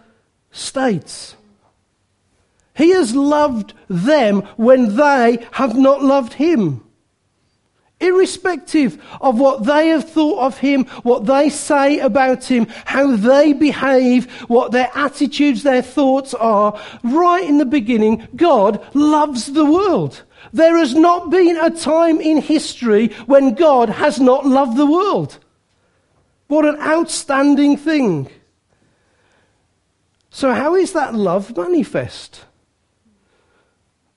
states. 0.51 1.35
He 2.75 2.89
has 2.89 3.15
loved 3.15 3.73
them 3.87 4.41
when 4.57 4.95
they 4.95 5.45
have 5.51 5.75
not 5.75 6.03
loved 6.03 6.33
him 6.33 6.83
irrespective 8.03 9.03
of 9.21 9.39
what 9.39 9.63
they 9.63 9.87
have 9.87 10.09
thought 10.09 10.39
of 10.45 10.57
him, 10.57 10.85
what 11.03 11.25
they 11.25 11.49
say 11.49 11.99
about 11.99 12.43
him, 12.43 12.67
how 12.85 13.15
they 13.15 13.53
behave, 13.53 14.31
what 14.49 14.71
their 14.71 14.91
attitudes, 14.93 15.63
their 15.63 15.81
thoughts 15.81 16.33
are, 16.33 16.79
right 17.03 17.47
in 17.47 17.57
the 17.57 17.65
beginning, 17.65 18.27
God 18.35 18.85
loves 18.93 19.53
the 19.53 19.65
world. 19.65 20.23
There 20.51 20.77
has 20.77 20.93
not 20.93 21.29
been 21.29 21.57
a 21.57 21.69
time 21.69 22.19
in 22.19 22.41
history 22.41 23.07
when 23.25 23.53
God 23.53 23.89
has 23.89 24.19
not 24.19 24.45
loved 24.45 24.77
the 24.77 24.85
world. 24.85 25.39
What 26.47 26.65
an 26.65 26.75
outstanding 26.75 27.77
thing. 27.77 28.29
So, 30.29 30.53
how 30.53 30.75
is 30.75 30.93
that 30.93 31.15
love 31.15 31.55
manifest? 31.55 32.45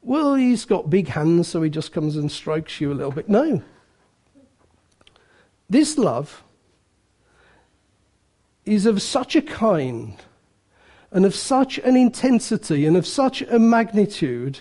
Well, 0.03 0.35
he's 0.35 0.65
got 0.65 0.89
big 0.89 1.09
hands, 1.09 1.49
so 1.49 1.63
he 1.63 1.71
just 1.71 1.93
comes 1.93 2.17
and 2.17 2.31
strokes 2.31 2.81
you 2.81 2.93
a 2.93 2.95
little 2.95 3.13
bit. 3.13 3.29
No. 3.29 3.63
This 5.69 5.99
love 5.99 6.43
is 8.65 8.87
of 8.87 9.03
such 9.03 9.37
a 9.37 9.43
kind 9.43 10.17
and 11.11 11.25
of 11.25 11.35
such 11.35 11.79
an 11.79 11.97
intensity 11.97 12.85
and 12.85 12.97
of 12.97 13.07
such 13.07 13.43
a 13.43 13.59
magnitude 13.59 14.61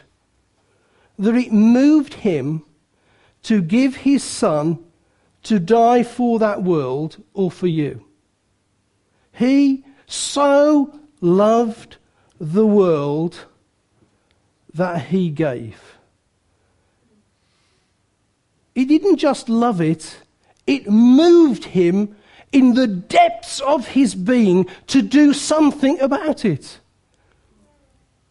that 1.17 1.35
it 1.35 1.51
moved 1.51 2.13
him 2.15 2.63
to 3.43 3.61
give 3.61 3.97
his 3.97 4.23
son 4.23 4.79
to 5.43 5.59
die 5.59 6.03
for 6.03 6.39
that 6.39 6.63
world 6.63 7.21
or 7.33 7.51
for 7.51 7.67
you. 7.67 8.03
He 9.31 9.83
so 10.07 10.99
loved 11.21 11.97
the 12.39 12.65
world 12.65 13.45
that 14.73 15.07
he 15.07 15.29
gave. 15.29 15.97
He 18.73 18.85
didn't 18.85 19.17
just 19.17 19.47
love 19.47 19.79
it 19.79 20.19
it 20.67 20.89
moved 20.89 21.65
him 21.65 22.15
in 22.51 22.73
the 22.73 22.87
depths 22.87 23.59
of 23.61 23.87
his 23.87 24.15
being 24.15 24.65
to 24.87 25.01
do 25.01 25.33
something 25.33 25.99
about 25.99 26.45
it. 26.45 26.79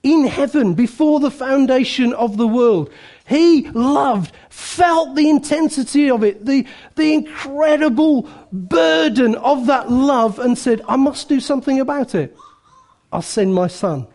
In 0.03 0.25
heaven, 0.27 0.75
before 0.75 1.21
the 1.21 1.31
foundation 1.31 2.13
of 2.13 2.37
the 2.37 2.47
world, 2.47 2.91
he 3.27 3.69
loved, 3.71 4.35
felt 4.51 5.15
the 5.15 5.31
intensity 5.31 6.11
of 6.11 6.23
it, 6.23 6.45
the, 6.45 6.67
the 6.97 7.15
incredible 7.15 8.29
burden 8.53 9.35
of 9.37 9.67
that 9.67 9.91
love, 9.91 10.39
and 10.39 10.59
said, 10.59 10.83
I 10.87 10.97
must 10.97 11.29
do 11.29 11.41
something 11.41 11.81
about 11.81 12.15
it. 12.15 12.37
I'll 13.13 13.23
send 13.23 13.55
my 13.55 13.67
son. 13.67 14.07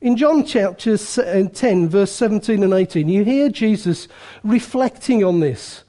In 0.00 0.16
John 0.16 0.44
chapter 0.44 0.94
uh, 0.94 1.48
10, 1.48 1.88
verse 1.88 2.12
17 2.12 2.62
and 2.62 2.72
18, 2.72 3.08
you 3.08 3.24
hear 3.24 3.48
Jesus 3.48 4.06
reflecting 4.44 5.24
on 5.24 5.40
this 5.40 5.84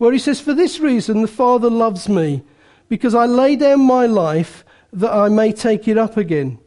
where 0.00 0.14
he 0.14 0.18
says, 0.18 0.40
For 0.40 0.54
this 0.54 0.80
reason 0.80 1.20
the 1.20 1.28
Father 1.28 1.68
loves 1.68 2.08
me, 2.08 2.42
because 2.88 3.14
I 3.14 3.26
lay 3.26 3.54
down 3.54 3.80
my 3.82 4.06
life 4.06 4.64
that 4.94 5.12
I 5.12 5.28
may 5.28 5.52
take 5.52 5.86
it 5.86 5.98
up 5.98 6.16
again. 6.16 6.58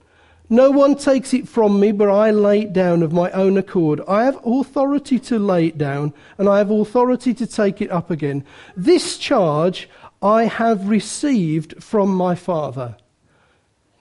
No 0.50 0.70
one 0.70 0.96
takes 0.96 1.34
it 1.34 1.48
from 1.48 1.80
me, 1.80 1.92
but 1.92 2.10
I 2.10 2.30
lay 2.30 2.62
it 2.62 2.74
down 2.74 3.02
of 3.02 3.12
my 3.12 3.32
own 3.32 3.58
accord. 3.58 4.02
I 4.08 4.26
have 4.26 4.40
authority 4.46 5.18
to 5.18 5.40
lay 5.40 5.66
it 5.66 5.80
down, 5.80 6.14
and 6.38 6.48
I 6.48 6.60
have 6.60 6.70
authority 6.70 7.34
to 7.34 7.48
take 7.48 7.82
it 7.82 7.90
up 7.90 8.12
again. 8.12 8.46
This 8.78 9.18
charge 9.18 9.90
I 10.22 10.44
have 10.44 10.88
received 10.88 11.82
from 11.82 12.14
my 12.14 12.36
Father. 12.36 12.98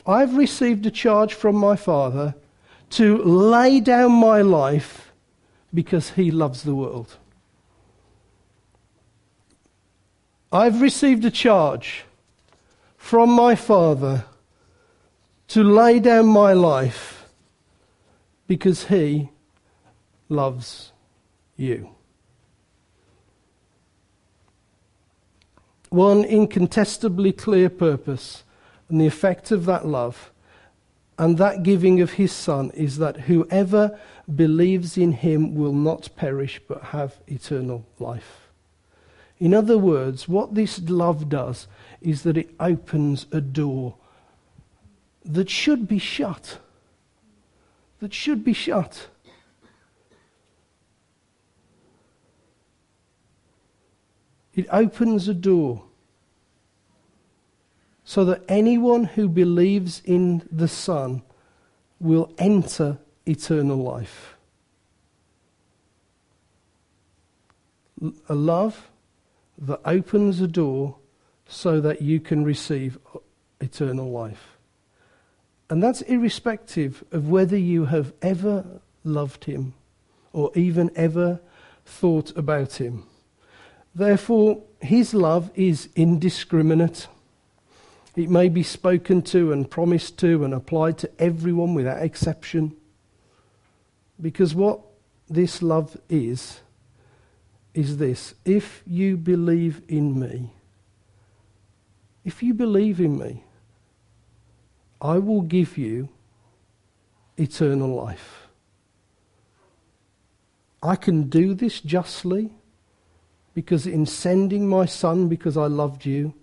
I 0.04 0.20
have 0.20 0.36
received 0.36 0.84
a 0.84 0.90
charge 0.90 1.32
from 1.32 1.56
my 1.56 1.74
Father 1.74 2.34
to 2.90 3.16
lay 3.16 3.80
down 3.80 4.12
my 4.12 4.42
life 4.42 5.10
because 5.72 6.10
he 6.10 6.30
loves 6.30 6.64
the 6.64 6.74
world. 6.74 7.16
I've 10.52 10.82
received 10.82 11.25
a 11.25 11.30
charge 11.30 12.04
from 12.99 13.30
my 13.30 13.54
Father 13.54 14.26
to 15.49 15.64
lay 15.64 15.99
down 15.99 16.26
my 16.26 16.52
life 16.52 17.26
because 18.47 18.85
He 18.85 19.30
loves 20.28 20.92
you. 21.56 21.88
One 25.88 26.23
incontestably 26.23 27.32
clear 27.32 27.71
purpose 27.71 28.44
and 28.90 29.00
the 29.00 29.06
effect 29.06 29.52
of 29.52 29.64
that 29.64 29.87
love 29.87 30.30
and 31.18 31.38
that 31.38 31.62
giving 31.62 32.02
of 32.02 32.12
His 32.12 32.32
Son 32.32 32.71
is 32.73 32.99
that 32.99 33.21
whoever 33.21 33.99
believes 34.35 34.99
in 34.99 35.12
Him 35.12 35.54
will 35.54 35.73
not 35.73 36.11
perish 36.14 36.61
but 36.68 36.82
have 36.82 37.21
eternal 37.26 37.87
life. 37.99 38.41
In 39.42 39.52
other 39.52 39.76
words, 39.76 40.28
what 40.28 40.54
this 40.54 40.80
love 40.82 41.28
does 41.28 41.66
is 42.00 42.22
that 42.22 42.37
it 42.37 42.54
opens 42.61 43.26
a 43.32 43.40
door 43.40 43.96
that 45.25 45.50
should 45.50 45.88
be 45.88 45.99
shut. 45.99 46.58
That 47.99 48.14
should 48.14 48.44
be 48.44 48.52
shut. 48.52 49.08
It 54.54 54.68
opens 54.70 55.26
a 55.26 55.34
door 55.34 55.82
so 58.04 58.25
that 58.25 58.44
anyone 58.49 59.02
who 59.02 59.28
believes 59.28 60.02
in 60.04 60.49
the 60.52 60.68
Son 60.68 61.22
will 61.99 62.32
enter 62.38 62.99
eternal 63.26 63.78
life. 63.78 64.37
A 68.28 68.37
love 68.37 68.88
that 69.62 69.81
opens 69.85 70.40
a 70.40 70.49
door 70.49 70.97
so 71.47 71.81
that 71.81 72.02
you 72.02 72.21
can 72.21 72.45
receive 72.45 72.99
eternal 73.61 74.11
life. 74.11 74.59
And 75.71 75.83
that's 75.83 76.02
irrespective 76.02 77.04
of 77.12 77.28
whether 77.28 77.57
you 77.57 77.87
have 77.87 78.12
ever 78.21 78.83
loved 79.04 79.45
him 79.45 79.75
or 80.33 80.50
even 80.54 80.90
ever 80.97 81.40
thought 81.87 82.37
about 82.37 82.75
him. 82.75 83.04
Therefore, 83.95 84.62
his 84.81 85.14
love 85.14 85.50
is 85.54 85.88
indiscriminate. 85.95 87.07
It 88.16 88.28
may 88.28 88.49
be 88.49 88.62
spoken 88.62 89.23
to 89.23 89.52
and 89.52 89.71
promised 89.71 90.19
to 90.19 90.45
and 90.45 90.52
applied 90.52 90.99
to 90.99 91.11
everyone 91.19 91.75
without 91.75 92.02
exception. 92.02 92.76
Because 94.21 94.54
what 94.54 94.81
this 95.28 95.62
love 95.62 95.97
is, 96.09 96.61
is 97.75 97.97
this 97.97 98.35
if 98.45 98.83
you 98.87 99.17
believe 99.17 99.83
in 99.88 100.19
me, 100.19 100.52
if 102.25 102.43
you 102.43 102.55
believe 102.55 103.00
in 103.00 103.19
me, 103.19 103.45
I 105.00 105.19
will 105.19 105.43
give 105.43 105.76
you 105.76 106.09
eternal 107.37 107.95
life. 107.95 108.47
I 110.83 110.97
can 110.97 111.25
do 111.25 111.55
this 111.55 111.81
justly 111.81 112.50
because 113.55 113.87
in 113.87 114.07
sending 114.07 114.69
my 114.69 114.87
son 114.87 115.29
because 115.29 115.57
I 115.57 115.67
loved 115.67 116.05
you, 116.05 116.35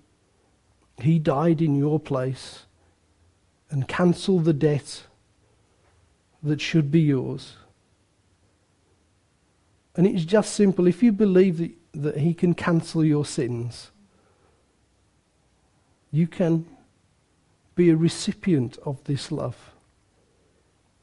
he 1.02 1.20
died 1.20 1.62
in 1.62 1.76
your 1.76 2.00
place 2.00 2.66
and 3.70 3.88
cancelled 3.88 4.46
the 4.46 4.54
debt 4.54 5.04
that 6.42 6.62
should 6.62 6.92
be 6.92 7.02
yours. 7.02 7.56
And 10.00 10.08
it's 10.08 10.24
just 10.24 10.54
simple. 10.54 10.88
If 10.88 11.04
you 11.04 11.12
believe 11.12 11.58
that, 11.58 11.72
that 11.94 12.18
he 12.20 12.34
can 12.34 12.54
cancel 12.54 13.04
your 13.04 13.26
sins, 13.26 13.92
you 16.10 16.26
can 16.26 16.66
be 17.76 17.90
a 17.90 17.98
recipient 17.98 18.78
of 18.86 19.04
this 19.04 19.30
love. 19.30 19.74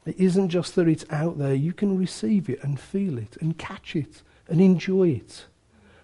It 0.07 0.19
isn't 0.19 0.49
just 0.49 0.73
that 0.73 0.87
it's 0.87 1.05
out 1.11 1.37
there, 1.37 1.53
you 1.53 1.73
can 1.73 1.95
receive 1.95 2.49
it 2.49 2.63
and 2.63 2.79
feel 2.79 3.19
it 3.19 3.37
and 3.39 3.55
catch 3.55 3.95
it 3.95 4.23
and 4.47 4.59
enjoy 4.59 5.09
it. 5.09 5.45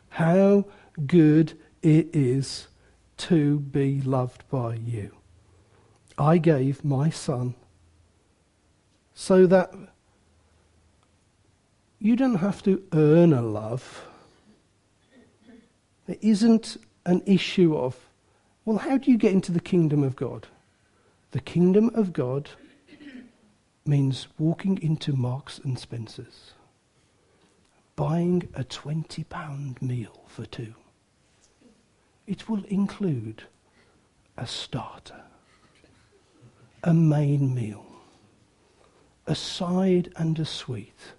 How 0.09 0.65
good 1.07 1.57
it 1.81 2.09
is 2.13 2.67
to 3.17 3.57
be 3.59 4.01
loved 4.01 4.47
by 4.51 4.75
you. 4.75 5.17
I 6.15 6.37
gave 6.37 6.85
my 6.85 7.09
son 7.09 7.55
so 9.15 9.47
that 9.47 9.73
you 12.03 12.17
don't 12.17 12.35
have 12.35 12.61
to 12.61 12.83
earn 12.91 13.31
a 13.31 13.41
love. 13.41 14.05
It 16.05 16.19
isn't 16.21 16.75
an 17.05 17.23
issue 17.25 17.77
of, 17.77 17.97
well, 18.65 18.77
how 18.77 18.97
do 18.97 19.09
you 19.09 19.17
get 19.17 19.31
into 19.31 19.53
the 19.53 19.61
kingdom 19.61 20.03
of 20.03 20.17
God? 20.17 20.47
The 21.31 21.39
kingdom 21.39 21.89
of 21.95 22.11
God 22.11 22.49
means 23.85 24.27
walking 24.37 24.81
into 24.81 25.13
Marks 25.13 25.59
and 25.59 25.79
Spencer's, 25.79 26.51
buying 27.95 28.49
a 28.53 28.65
£20 28.65 29.81
meal 29.81 30.25
for 30.27 30.45
two. 30.45 30.73
It 32.27 32.49
will 32.49 32.65
include 32.65 33.43
a 34.37 34.45
starter, 34.45 35.23
a 36.83 36.93
main 36.93 37.55
meal, 37.55 37.85
a 39.25 39.35
side 39.35 40.11
and 40.17 40.37
a 40.37 40.45
sweet, 40.45 41.13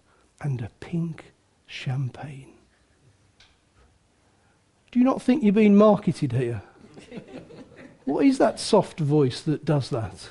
and 0.45 0.61
a 0.61 0.69
pink 0.79 1.33
champagne. 1.67 2.53
Do 4.93 4.99
you 4.99 5.05
not 5.05 5.23
think 5.23 5.43
you're 5.43 5.53
being 5.53 5.75
marketed 5.75 6.33
here? 6.33 6.63
what 8.05 8.27
is 8.27 8.39
that 8.39 8.61
soft 8.61 9.01
voice 9.01 9.41
that 9.41 9.65
does 9.65 9.89
that? 9.89 10.29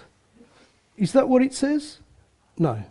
Is 0.95 1.13
that 1.13 1.27
what 1.27 1.41
it 1.41 1.53
says? 1.53 1.97
No. 2.59 2.83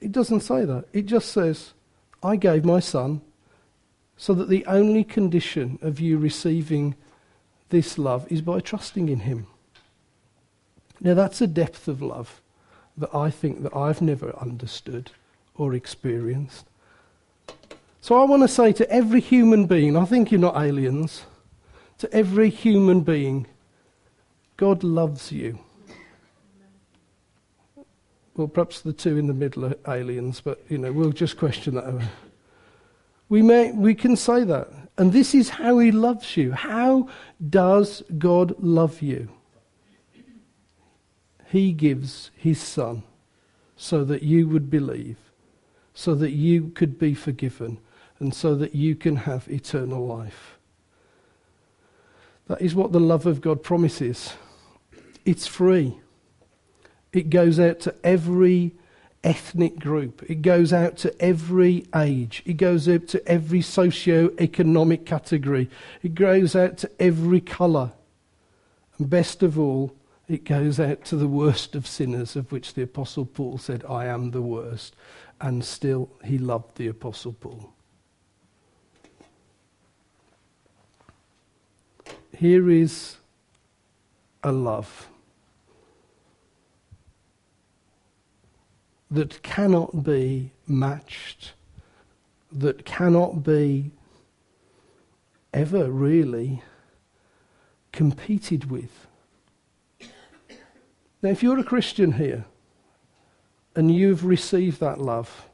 It 0.00 0.12
doesn't 0.12 0.40
say 0.40 0.66
that. 0.66 0.84
It 0.92 1.06
just 1.06 1.32
says, 1.32 1.72
I 2.22 2.36
gave 2.36 2.64
my 2.64 2.78
son 2.78 3.22
so 4.18 4.34
that 4.34 4.50
the 4.50 4.66
only 4.66 5.02
condition 5.02 5.78
of 5.80 5.98
you 5.98 6.18
receiving 6.18 6.94
this 7.70 7.96
love 7.96 8.30
is 8.30 8.42
by 8.42 8.60
trusting 8.60 9.08
in 9.08 9.20
him. 9.20 9.46
Now 11.00 11.14
that's 11.14 11.40
a 11.40 11.46
depth 11.46 11.88
of 11.88 12.02
love 12.02 12.42
that 12.98 13.14
I 13.14 13.30
think 13.30 13.62
that 13.62 13.74
I've 13.74 14.02
never 14.02 14.36
understood 14.36 15.10
or 15.56 15.74
experienced. 15.74 16.66
So 18.00 18.20
I 18.20 18.24
want 18.24 18.42
to 18.42 18.48
say 18.48 18.72
to 18.72 18.90
every 18.90 19.20
human 19.20 19.66
being, 19.66 19.96
I 19.96 20.04
think 20.04 20.30
you're 20.30 20.40
not 20.40 20.56
aliens, 20.56 21.24
to 21.98 22.12
every 22.12 22.50
human 22.50 23.00
being, 23.00 23.46
God 24.56 24.84
loves 24.84 25.32
you. 25.32 25.58
Well, 28.36 28.48
perhaps 28.48 28.82
the 28.82 28.92
two 28.92 29.16
in 29.16 29.26
the 29.26 29.34
middle 29.34 29.64
are 29.64 29.76
aliens, 29.88 30.40
but 30.40 30.62
you 30.68 30.78
know, 30.78 30.92
we'll 30.92 31.10
just 31.10 31.38
question 31.38 31.74
that. 31.74 32.02
We 33.28 33.42
may 33.42 33.72
we 33.72 33.94
can 33.94 34.14
say 34.14 34.44
that. 34.44 34.68
And 34.98 35.12
this 35.12 35.34
is 35.34 35.48
how 35.50 35.78
he 35.78 35.90
loves 35.90 36.36
you. 36.36 36.52
How 36.52 37.08
does 37.50 38.02
God 38.18 38.54
love 38.58 39.02
you? 39.02 39.28
He 41.50 41.72
gives 41.72 42.30
his 42.36 42.60
son 42.60 43.02
so 43.76 44.04
that 44.04 44.22
you 44.22 44.48
would 44.48 44.70
believe, 44.70 45.16
so 45.98 46.14
that 46.14 46.32
you 46.32 46.68
could 46.68 46.98
be 46.98 47.14
forgiven, 47.14 47.78
and 48.20 48.32
so 48.34 48.54
that 48.54 48.74
you 48.74 48.94
can 48.94 49.16
have 49.16 49.48
eternal 49.48 50.06
life. 50.06 50.58
That 52.48 52.60
is 52.60 52.74
what 52.74 52.92
the 52.92 53.00
love 53.00 53.24
of 53.26 53.40
God 53.40 53.62
promises. 53.62 54.34
It's 55.24 55.46
free. 55.46 55.98
It 57.14 57.30
goes 57.30 57.58
out 57.58 57.80
to 57.80 57.94
every 58.04 58.74
ethnic 59.24 59.78
group. 59.78 60.22
It 60.28 60.42
goes 60.42 60.70
out 60.70 60.98
to 60.98 61.20
every 61.20 61.86
age. 61.94 62.42
It 62.44 62.58
goes 62.58 62.88
out 62.88 63.08
to 63.08 63.26
every 63.26 63.62
socio-economic 63.62 65.06
category. 65.06 65.70
It 66.02 66.14
goes 66.14 66.54
out 66.54 66.76
to 66.78 66.90
every 67.00 67.40
colour. 67.40 67.92
And 68.98 69.08
best 69.08 69.42
of 69.42 69.58
all, 69.58 69.94
it 70.28 70.44
goes 70.44 70.78
out 70.78 71.04
to 71.06 71.16
the 71.16 71.26
worst 71.26 71.74
of 71.74 71.86
sinners, 71.86 72.36
of 72.36 72.52
which 72.52 72.74
the 72.74 72.82
Apostle 72.82 73.24
Paul 73.24 73.58
said, 73.58 73.82
I 73.88 74.04
am 74.06 74.32
the 74.32 74.42
worst. 74.42 74.94
And 75.40 75.64
still, 75.64 76.08
he 76.24 76.38
loved 76.38 76.76
the 76.76 76.88
Apostle 76.88 77.34
Paul. 77.34 77.72
Here 82.36 82.70
is 82.70 83.16
a 84.42 84.52
love 84.52 85.08
that 89.10 89.42
cannot 89.42 90.04
be 90.04 90.52
matched, 90.66 91.52
that 92.52 92.84
cannot 92.84 93.42
be 93.42 93.90
ever 95.54 95.90
really 95.90 96.62
competed 97.92 98.70
with. 98.70 99.06
Now, 101.22 101.30
if 101.30 101.42
you're 101.42 101.58
a 101.58 101.64
Christian 101.64 102.12
here 102.12 102.44
and 103.76 103.94
you've 103.94 104.24
received 104.24 104.80
that 104.80 105.00
love, 105.00 105.48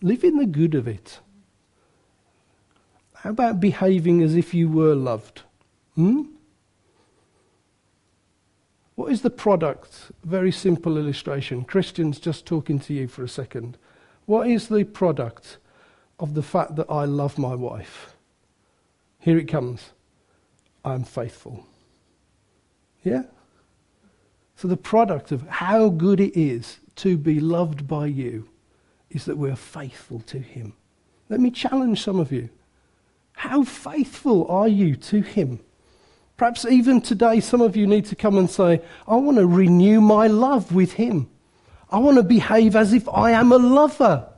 live 0.00 0.24
in 0.24 0.38
the 0.38 0.46
good 0.46 0.74
of 0.74 0.86
it. 0.86 1.18
How 3.16 3.30
about 3.30 3.60
behaving 3.60 4.22
as 4.22 4.34
if 4.34 4.54
you 4.54 4.68
were 4.68 4.94
loved? 4.94 5.42
Hmm? 5.96 6.22
What 8.94 9.12
is 9.12 9.22
the 9.22 9.30
product? 9.30 10.12
Very 10.24 10.52
simple 10.52 10.96
illustration. 10.96 11.64
Christians, 11.64 12.20
just 12.20 12.46
talking 12.46 12.78
to 12.80 12.94
you 12.94 13.08
for 13.08 13.24
a 13.24 13.28
second. 13.28 13.76
What 14.26 14.46
is 14.46 14.68
the 14.68 14.84
product 14.84 15.58
of 16.18 16.34
the 16.34 16.42
fact 16.42 16.76
that 16.76 16.86
I 16.88 17.04
love 17.04 17.38
my 17.38 17.54
wife? 17.54 18.14
Here 19.18 19.36
it 19.36 19.48
comes. 19.48 19.90
I'm 20.84 21.04
faithful. 21.04 21.66
Yeah? 23.02 23.24
So 24.60 24.68
the 24.68 24.76
product 24.76 25.32
of 25.32 25.48
how 25.48 25.88
good 25.88 26.20
it 26.20 26.38
is 26.38 26.80
to 26.96 27.16
be 27.16 27.40
loved 27.40 27.88
by 27.88 28.04
you 28.04 28.46
is 29.08 29.24
that 29.24 29.38
we're 29.38 29.56
faithful 29.56 30.20
to 30.26 30.38
Him. 30.38 30.74
Let 31.30 31.40
me 31.40 31.50
challenge 31.50 32.02
some 32.02 32.20
of 32.20 32.30
you. 32.30 32.50
How 33.32 33.64
faithful 33.64 34.46
are 34.48 34.68
you 34.68 34.96
to 34.96 35.22
Him? 35.22 35.60
Perhaps 36.36 36.66
even 36.66 37.00
today, 37.00 37.40
some 37.40 37.62
of 37.62 37.74
you 37.74 37.86
need 37.86 38.04
to 38.04 38.14
come 38.14 38.36
and 38.36 38.50
say, 38.50 38.82
I 39.08 39.16
want 39.16 39.38
to 39.38 39.46
renew 39.46 40.02
my 40.02 40.26
love 40.26 40.74
with 40.74 40.92
Him. 40.92 41.30
I 41.88 41.96
want 41.96 42.18
to 42.18 42.22
behave 42.22 42.76
as 42.76 42.92
if 42.92 43.08
I 43.08 43.30
am 43.30 43.52
a 43.52 43.56
lover. 43.56 44.28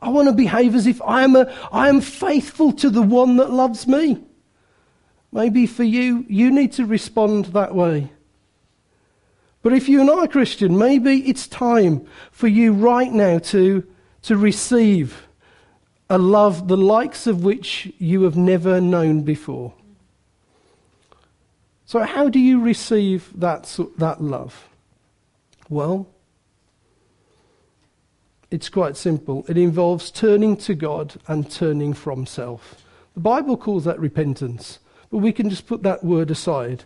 I 0.00 0.08
want 0.08 0.28
to 0.28 0.34
behave 0.34 0.74
as 0.74 0.86
if 0.86 1.02
I 1.02 1.22
am, 1.22 1.36
a, 1.36 1.54
I 1.70 1.90
am 1.90 2.00
faithful 2.00 2.72
to 2.72 2.88
the 2.88 3.02
one 3.02 3.36
that 3.36 3.50
loves 3.50 3.86
me. 3.86 4.24
Maybe 5.32 5.66
for 5.66 5.84
you, 5.84 6.24
you 6.30 6.50
need 6.50 6.72
to 6.72 6.86
respond 6.86 7.46
that 7.52 7.74
way. 7.74 8.10
But 9.66 9.72
if 9.72 9.88
you're 9.88 10.04
not 10.04 10.22
a 10.22 10.28
Christian, 10.28 10.78
maybe 10.78 11.28
it's 11.28 11.48
time 11.48 12.06
for 12.30 12.46
you 12.46 12.72
right 12.72 13.10
now 13.10 13.40
to, 13.50 13.84
to 14.22 14.36
receive 14.36 15.26
a 16.08 16.18
love 16.18 16.68
the 16.68 16.76
likes 16.76 17.26
of 17.26 17.42
which 17.42 17.92
you 17.98 18.22
have 18.22 18.36
never 18.36 18.80
known 18.80 19.22
before. 19.22 19.74
So, 21.84 22.04
how 22.04 22.28
do 22.28 22.38
you 22.38 22.60
receive 22.60 23.32
that, 23.34 23.76
that 23.98 24.22
love? 24.22 24.68
Well, 25.68 26.06
it's 28.52 28.68
quite 28.68 28.96
simple. 28.96 29.44
It 29.48 29.58
involves 29.58 30.12
turning 30.12 30.56
to 30.58 30.76
God 30.76 31.14
and 31.26 31.50
turning 31.50 31.92
from 31.92 32.24
self. 32.24 32.84
The 33.14 33.20
Bible 33.20 33.56
calls 33.56 33.82
that 33.82 33.98
repentance, 33.98 34.78
but 35.10 35.18
we 35.18 35.32
can 35.32 35.50
just 35.50 35.66
put 35.66 35.82
that 35.82 36.04
word 36.04 36.30
aside. 36.30 36.84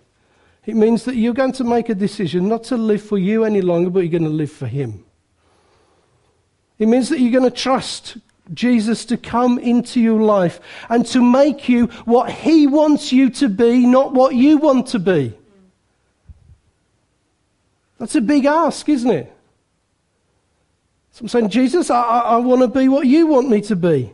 It 0.67 0.77
means 0.77 1.05
that 1.05 1.17
you're 1.17 1.35
going 1.35 1.53
to 1.53 1.65
make 1.65 1.89
a 1.89 1.95
decision 1.95 2.49
not 2.49 2.65
to 2.65 2.77
live 2.77 3.03
for 3.03 3.19
you 3.19 3.45
any 3.45 3.63
longer, 3.63 3.91
but 3.91 4.01
you're 4.01 4.11
going 4.11 4.25
to 4.25 4.29
live 4.29 4.53
for 4.53 4.67
Him. 4.67 5.05
It 6.79 6.87
means 6.87 7.09
that 7.09 7.21
you're 7.21 7.33
going 7.33 7.51
to 7.51 7.57
trust 7.57 8.19
Jesus 8.53 9.05
to 9.07 9.17
come 9.17 9.59
into 9.59 10.01
your 10.01 10.21
life 10.21 10.61
and 10.89 11.07
to 11.07 11.23
make 11.23 11.69
you 11.69 11.87
what 12.05 12.31
He 12.31 12.67
wants 12.67 13.13
you 13.13 13.31
to 13.31 13.49
be, 13.49 13.87
not 13.87 14.13
what 14.13 14.35
you 14.35 14.59
want 14.59 14.89
to 14.89 14.99
be. 14.99 15.37
That's 17.99 18.15
a 18.15 18.21
big 18.21 18.47
ask, 18.47 18.89
isn't 18.89 19.11
it? 19.11 19.33
So 21.13 21.23
I'm 21.23 21.29
saying, 21.29 21.51
Jesus, 21.51 21.91
I, 21.91 22.01
I, 22.01 22.19
I 22.21 22.37
want 22.39 22.63
to 22.63 22.69
be 22.69 22.89
what 22.89 23.07
you 23.07 23.27
want 23.27 23.49
me 23.49 23.61
to 23.63 23.77
be. 23.77 24.13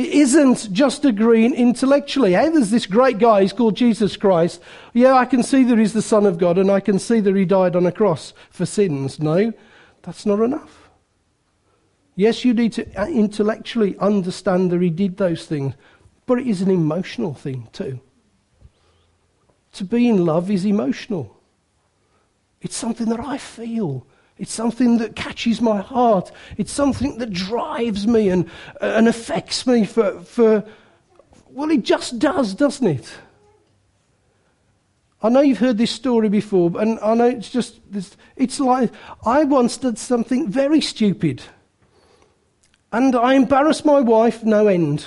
It 0.00 0.14
isn't 0.14 0.72
just 0.72 1.04
agreeing 1.04 1.52
intellectually. 1.52 2.32
Hey, 2.32 2.48
there's 2.48 2.70
this 2.70 2.86
great 2.86 3.18
guy, 3.18 3.42
he's 3.42 3.52
called 3.52 3.76
Jesus 3.76 4.16
Christ. 4.16 4.62
Yeah, 4.94 5.12
I 5.12 5.26
can 5.26 5.42
see 5.42 5.62
that 5.64 5.76
he's 5.76 5.92
the 5.92 6.00
Son 6.00 6.24
of 6.24 6.38
God 6.38 6.56
and 6.56 6.70
I 6.70 6.80
can 6.80 6.98
see 6.98 7.20
that 7.20 7.36
he 7.36 7.44
died 7.44 7.76
on 7.76 7.84
a 7.84 7.92
cross 7.92 8.32
for 8.48 8.64
sins. 8.64 9.20
No, 9.20 9.52
that's 10.00 10.24
not 10.24 10.40
enough. 10.40 10.88
Yes, 12.16 12.46
you 12.46 12.54
need 12.54 12.72
to 12.72 12.86
uh, 12.98 13.08
intellectually 13.08 13.94
understand 13.98 14.72
that 14.72 14.80
he 14.80 14.88
did 14.88 15.18
those 15.18 15.44
things, 15.44 15.74
but 16.24 16.38
it 16.38 16.46
is 16.46 16.62
an 16.62 16.70
emotional 16.70 17.34
thing 17.34 17.68
too. 17.70 18.00
To 19.72 19.84
be 19.84 20.08
in 20.08 20.24
love 20.24 20.50
is 20.50 20.64
emotional. 20.64 21.36
It's 22.62 22.74
something 22.74 23.10
that 23.10 23.20
I 23.20 23.36
feel. 23.36 24.06
It's 24.40 24.54
something 24.54 24.96
that 24.98 25.14
catches 25.14 25.60
my 25.60 25.82
heart. 25.82 26.32
It's 26.56 26.72
something 26.72 27.18
that 27.18 27.30
drives 27.30 28.06
me 28.06 28.30
and, 28.30 28.48
and 28.80 29.06
affects 29.06 29.66
me 29.66 29.84
for, 29.84 30.18
for, 30.22 30.64
well, 31.50 31.70
it 31.70 31.82
just 31.82 32.18
does, 32.18 32.54
doesn't 32.54 32.86
it? 32.86 33.12
I 35.22 35.28
know 35.28 35.42
you've 35.42 35.58
heard 35.58 35.76
this 35.76 35.90
story 35.90 36.30
before, 36.30 36.72
and 36.80 36.98
I 37.00 37.12
know 37.12 37.26
it's 37.26 37.50
just, 37.50 37.80
it's 38.34 38.58
like, 38.58 38.90
I 39.26 39.44
once 39.44 39.76
did 39.76 39.98
something 39.98 40.48
very 40.48 40.80
stupid. 40.80 41.42
And 42.90 43.14
I 43.14 43.34
embarrassed 43.34 43.84
my 43.84 44.00
wife 44.00 44.42
no 44.42 44.68
end. 44.68 45.04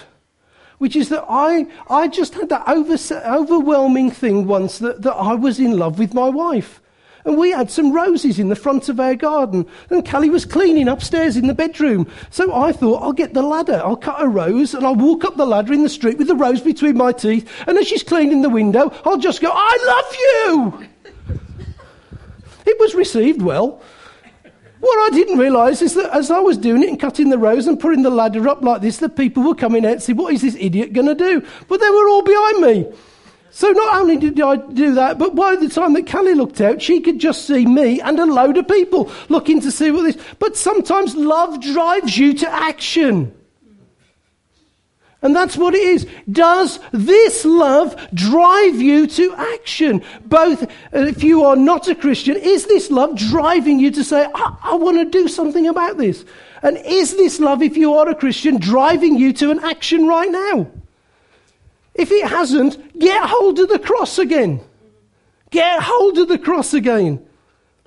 Which 0.78 0.96
is 0.96 1.10
that 1.10 1.26
I, 1.28 1.66
I 1.90 2.08
just 2.08 2.36
had 2.36 2.50
that 2.50 2.68
over, 2.68 2.98
overwhelming 3.26 4.12
thing 4.12 4.46
once 4.46 4.78
that, 4.78 5.02
that 5.02 5.16
I 5.16 5.34
was 5.34 5.60
in 5.60 5.76
love 5.76 5.98
with 5.98 6.14
my 6.14 6.30
wife. 6.30 6.83
And 7.26 7.38
we 7.38 7.52
had 7.52 7.72
some 7.72 7.94
roses 7.94 8.40
in 8.40 8.50
the 8.50 8.56
front 8.56 8.90
of 8.90 9.00
our 9.00 9.16
garden. 9.16 9.66
And 9.90 10.08
Callie 10.08 10.30
was 10.30 10.46
cleaning 10.46 10.88
upstairs 10.88 11.38
in 11.38 11.48
the 11.48 11.54
bedroom. 11.54 12.08
So 12.30 12.54
I 12.54 12.72
thought, 12.72 13.02
I'll 13.02 13.14
get 13.14 13.34
the 13.34 13.42
ladder. 13.42 13.82
I'll 13.84 13.96
cut 13.96 14.22
a 14.22 14.28
rose 14.28 14.74
and 14.74 14.86
I'll 14.86 14.96
walk 14.96 15.24
up 15.24 15.38
the 15.38 15.46
ladder 15.46 15.74
in 15.74 15.84
the 15.84 15.90
street 15.90 16.18
with 16.18 16.28
the 16.28 16.36
rose 16.36 16.62
between 16.62 16.98
my 16.98 17.12
teeth. 17.12 17.50
And 17.66 17.78
as 17.78 17.88
she's 17.88 18.04
cleaning 18.04 18.42
the 18.42 18.50
window, 18.50 18.92
I'll 19.06 19.18
just 19.18 19.42
go, 19.42 19.52
I 19.54 19.78
love 19.86 20.86
you! 20.86 21.36
it 22.66 22.80
was 22.80 22.94
received 22.96 23.42
well. 23.42 23.82
What 24.84 25.14
I 25.14 25.16
didn't 25.16 25.38
realise 25.38 25.82
is 25.82 25.94
that 25.94 26.14
as 26.14 26.30
I 26.30 26.40
was 26.40 26.58
doing 26.58 26.84
it 26.84 26.90
and 26.90 27.00
cutting 27.00 27.30
the 27.30 27.38
rose 27.38 27.68
and 27.68 27.80
putting 27.80 28.04
the 28.04 28.10
ladder 28.10 28.50
up 28.50 28.62
like 28.64 28.82
this, 28.82 28.98
the 28.98 29.08
people 29.08 29.44
were 29.44 29.56
coming 29.56 29.86
out 29.86 29.94
and 29.94 30.04
saying, 30.04 30.18
What 30.18 30.34
is 30.34 30.42
this 30.42 30.58
idiot 30.60 30.92
going 30.92 31.08
to 31.08 31.16
do? 31.16 31.42
But 31.70 31.80
they 31.80 31.90
were 31.90 32.10
all 32.10 32.22
behind 32.22 32.62
me. 32.62 32.94
So 33.56 33.70
not 33.70 34.02
only 34.02 34.18
did 34.18 34.42
I 34.42 34.56
do 34.56 34.96
that, 34.96 35.20
but 35.20 35.36
by 35.36 35.56
the 35.56 35.70
time 35.70 35.94
that 35.94 36.10
Callie 36.10 36.34
looked 36.34 36.60
out, 36.60 36.82
she 36.82 37.02
could 37.02 37.20
just 37.20 37.46
see 37.46 37.68
me 37.68 38.02
and 38.02 38.18
a 38.18 38.26
load 38.26 38.58
of 38.58 38.68
people 38.68 39.12
looking 39.30 39.62
to 39.62 39.70
see 39.70 39.92
what 39.92 40.02
this. 40.02 40.18
But 40.40 40.58
sometimes 40.58 41.16
love 41.16 41.62
drives 41.62 42.18
you 42.18 42.34
to 42.34 42.52
action. 42.52 43.32
And 45.22 45.36
that's 45.36 45.56
what 45.56 45.76
it 45.76 45.84
is. 45.84 46.08
Does 46.32 46.80
this 46.92 47.46
love 47.46 47.96
drive 48.16 48.82
you 48.82 49.06
to 49.06 49.36
action? 49.36 50.04
Both, 50.26 50.64
uh, 50.64 50.68
if 50.92 51.24
you 51.24 51.44
are 51.44 51.56
not 51.56 51.88
a 51.88 51.94
Christian, 51.94 52.36
is 52.36 52.66
this 52.66 52.90
love 52.90 53.16
driving 53.16 53.80
you 53.80 53.92
to 53.92 54.04
say, 54.04 54.28
I, 54.34 54.58
I 54.64 54.76
want 54.76 54.98
to 54.98 55.06
do 55.06 55.28
something 55.28 55.68
about 55.68 55.98
this? 55.98 56.26
And 56.64 56.76
is 56.78 57.16
this 57.18 57.40
love, 57.40 57.62
if 57.62 57.78
you 57.78 57.94
are 57.94 58.10
a 58.10 58.16
Christian, 58.16 58.58
driving 58.58 59.16
you 59.16 59.32
to 59.34 59.52
an 59.52 59.60
action 59.60 60.08
right 60.08 60.32
now? 60.32 60.72
If 61.96 62.12
it 62.12 62.28
hasn't, 62.28 63.00
get 63.00 63.30
hold 63.30 63.60
of 63.60 63.70
the 63.70 63.80
cross 63.80 64.18
again. 64.18 64.62
Get 65.52 65.82
hold 65.84 66.18
of 66.18 66.28
the 66.28 66.40
cross 66.40 66.74
again. 66.74 67.26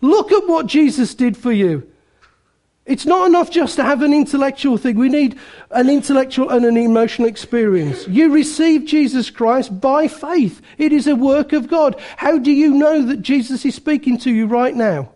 Look 0.01 0.31
at 0.31 0.47
what 0.47 0.67
Jesus 0.67 1.15
did 1.15 1.37
for 1.37 1.53
you. 1.53 1.91
It's 2.85 3.05
not 3.05 3.27
enough 3.27 3.51
just 3.51 3.75
to 3.77 3.83
have 3.83 4.03
an 4.03 4.15
intellectual 4.15 4.79
thing. 4.79 4.97
We 4.97 5.09
need 5.09 5.37
an 5.73 5.91
intellectual 5.91 6.51
and 6.51 6.65
an 6.65 6.77
emotional 6.77 7.27
experience. 7.27 8.07
You 8.07 8.33
receive 8.33 8.85
Jesus 8.85 9.29
Christ 9.29 9.81
by 9.81 10.07
faith. 10.07 10.63
It 10.79 10.93
is 10.93 11.09
a 11.09 11.17
work 11.17 11.53
of 11.53 11.67
God. 11.67 12.01
How 12.17 12.39
do 12.39 12.53
you 12.53 12.73
know 12.73 13.03
that 13.03 13.23
Jesus 13.23 13.65
is 13.65 13.75
speaking 13.75 14.19
to 14.19 14.31
you 14.31 14.47
right 14.47 14.75
now? 14.75 15.11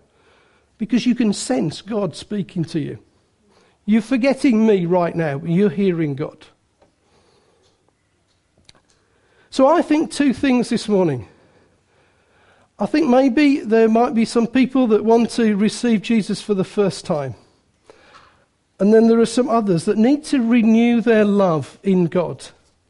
Because 0.78 1.06
you 1.06 1.14
can 1.14 1.32
sense 1.32 1.80
God 1.80 2.16
speaking 2.16 2.64
to 2.64 2.80
you. 2.80 2.98
You're 3.84 4.02
forgetting 4.02 4.66
me 4.66 4.86
right 4.86 5.14
now. 5.14 5.40
You're 5.44 5.70
hearing 5.70 6.16
God. 6.16 6.46
So 9.50 9.66
I 9.66 9.82
think 9.82 10.12
two 10.12 10.32
things 10.32 10.68
this 10.68 10.88
morning. 10.88 11.26
I 12.78 12.86
think 12.86 13.08
maybe 13.08 13.60
there 13.60 13.88
might 13.88 14.14
be 14.14 14.24
some 14.24 14.46
people 14.46 14.86
that 14.86 15.04
want 15.04 15.30
to 15.30 15.56
receive 15.56 16.02
Jesus 16.02 16.40
for 16.40 16.54
the 16.54 16.64
first 16.64 17.04
time. 17.04 17.34
And 18.78 18.94
then 18.94 19.08
there 19.08 19.20
are 19.20 19.26
some 19.26 19.48
others 19.48 19.84
that 19.84 19.98
need 19.98 20.24
to 20.26 20.40
renew 20.40 21.00
their 21.00 21.24
love 21.24 21.78
in 21.82 22.06
God. 22.06 22.46